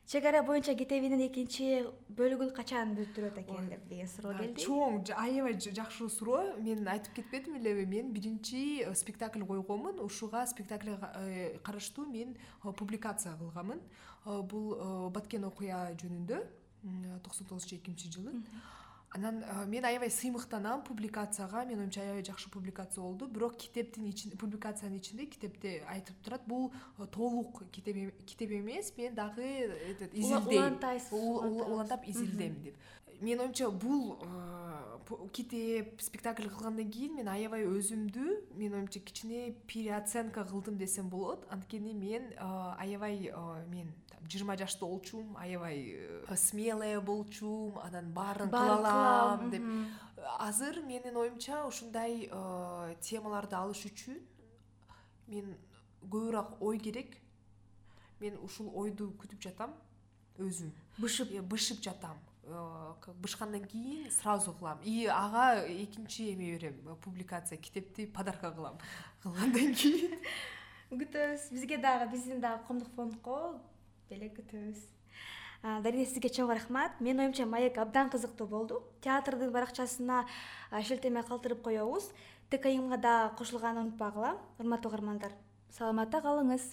чек 0.08 0.26
ара 0.26 0.42
боюнча 0.44 0.74
китебинин 0.74 1.20
экинчи 1.28 1.84
бөлүгүн 2.16 2.54
качан 2.56 2.94
бүтүрөт 2.96 3.42
экен 3.42 3.68
деп 3.68 3.84
деген 3.90 4.08
суроо 4.08 4.32
келди. 4.38 4.64
чоң 4.64 5.02
аябай 5.12 5.58
жакшы 5.60 6.08
суроо. 6.10 6.56
Мен 6.64 6.88
айтып 6.88 7.20
кетпедим 7.20 7.58
элеби 7.60 7.86
мен 7.86 8.14
биринчи 8.14 8.88
спектакль 8.96 9.44
койгонмун 9.44 10.00
ушуга 10.00 10.46
спектакльге 10.48 11.60
караштуу 11.64 12.06
мен 12.06 12.38
публикация 12.64 13.36
кылганмын. 13.36 13.82
Э, 14.26 14.42
бул 14.42 14.76
э, 14.76 15.10
баткен 15.12 15.44
окуя 15.44 15.92
жөнүндө 16.00 16.40
токсон 17.24 17.48
тогузунчу 17.48 17.76
эки 17.76 17.92
миңинчи 17.92 18.12
жылы 18.12 18.34
анан 19.12 19.44
э, 19.44 19.66
мен 19.66 19.86
аябай 19.86 20.10
сыймыктанам 20.10 20.84
публикацияга. 20.84 21.64
Менин 21.66 21.82
оюмча 21.82 22.02
аябай 22.02 22.24
жакшы 22.26 22.50
публикация 22.50 23.02
болду. 23.02 23.28
Бирок 23.28 23.58
китептин 23.58 24.12
публикациянын 24.38 24.98
ичинде 24.98 25.26
китепте 25.26 25.84
айтып 25.88 26.16
турат. 26.24 26.42
Бул 26.48 26.72
толук 27.12 27.64
китеп 27.72 28.52
эмес. 28.52 28.94
Мен 28.98 29.16
дагы 29.16 29.44
этот 29.44 30.14
изилдейм. 30.14 30.80
улантап 31.12 32.08
изилдейм 32.08 32.62
деп. 32.64 32.76
Менин 33.22 33.40
оюмча 33.40 33.72
бул 33.72 34.18
китеп 35.34 36.02
спектакль 36.02 36.50
кылгандан 36.50 36.92
кийин 36.92 37.16
мен 37.16 37.28
аябай 37.28 37.64
өзүмдү 37.66 38.56
менин 38.56 38.76
оюмча 38.82 39.00
кичине 39.00 39.56
переоценка 39.68 40.44
кылдым 40.46 40.78
десем 40.78 41.10
болот. 41.10 41.48
Анткени 41.50 41.94
мен 41.94 42.34
аябай 42.38 43.32
мен 43.72 43.94
жыйырма 44.26 44.58
жашта 44.58 44.86
болчумун 44.86 45.38
аябай 45.38 45.94
э, 46.28 46.36
смелая 46.36 47.00
болчумун 47.02 47.78
анан 47.84 48.12
баарын 48.14 48.50
кыла 48.50 48.92
алам 48.92 49.50
деп. 49.52 49.64
азыр 50.40 50.82
менин 50.82 51.16
оюмча 51.16 51.66
ушундай 51.66 52.28
э, 52.32 52.96
темаларды 53.02 53.56
алыш 53.56 53.86
үчүн 53.86 54.20
мен 55.28 55.56
көбүрөөк 56.08 56.62
ой 56.62 56.80
керек. 56.80 57.18
Мен 58.20 58.38
ушул 58.42 58.72
ойду 58.74 59.12
күтүп 59.22 59.42
жатам 59.44 59.76
өзүм. 60.42 60.72
Бышып. 60.98 61.32
Э, 61.32 61.42
бышып 61.42 61.84
жатам. 61.84 62.18
Бышкандан 63.22 63.66
кийин 63.68 64.10
сразу 64.12 64.54
кылам. 64.54 64.80
И 64.84 65.06
ага 65.06 65.66
экинчи 65.68 66.34
эме 66.34 66.54
берем 66.54 66.98
публикация 67.04 67.58
китепти 67.58 68.06
подарка 68.06 68.52
кылам. 68.52 68.78
Кылгандан 69.24 69.76
кийин. 69.76 70.18
Күтөбүз 70.90 71.50
бизге 71.52 71.78
дагы 71.78 72.10
биздин 72.12 72.40
дагы 72.40 72.64
коомдук 72.66 72.94
фондко 72.96 73.60
деле 74.10 74.30
күтөбүз 74.36 74.86
дарине 75.64 76.06
сизге 76.06 76.30
чоң 76.30 76.52
рахмат. 76.54 77.00
Менин 77.02 77.26
оюмча 77.26 77.46
маек 77.46 77.78
абдан 77.82 78.12
кызыктуу 78.14 78.48
болду. 78.48 78.84
Театрдын 79.02 79.52
баракчасына 79.52 80.26
шилтеме 80.84 81.24
калтырып 81.24 81.64
коебуз 81.66 82.12
ткимга 82.52 82.98
да 82.98 83.34
кошулганын 83.38 83.88
унутпагыла 83.88 84.38
урматтуу 84.60 84.92
угармандар 84.92 85.34
саламатта 85.72 86.22
калыңыз 86.22 86.70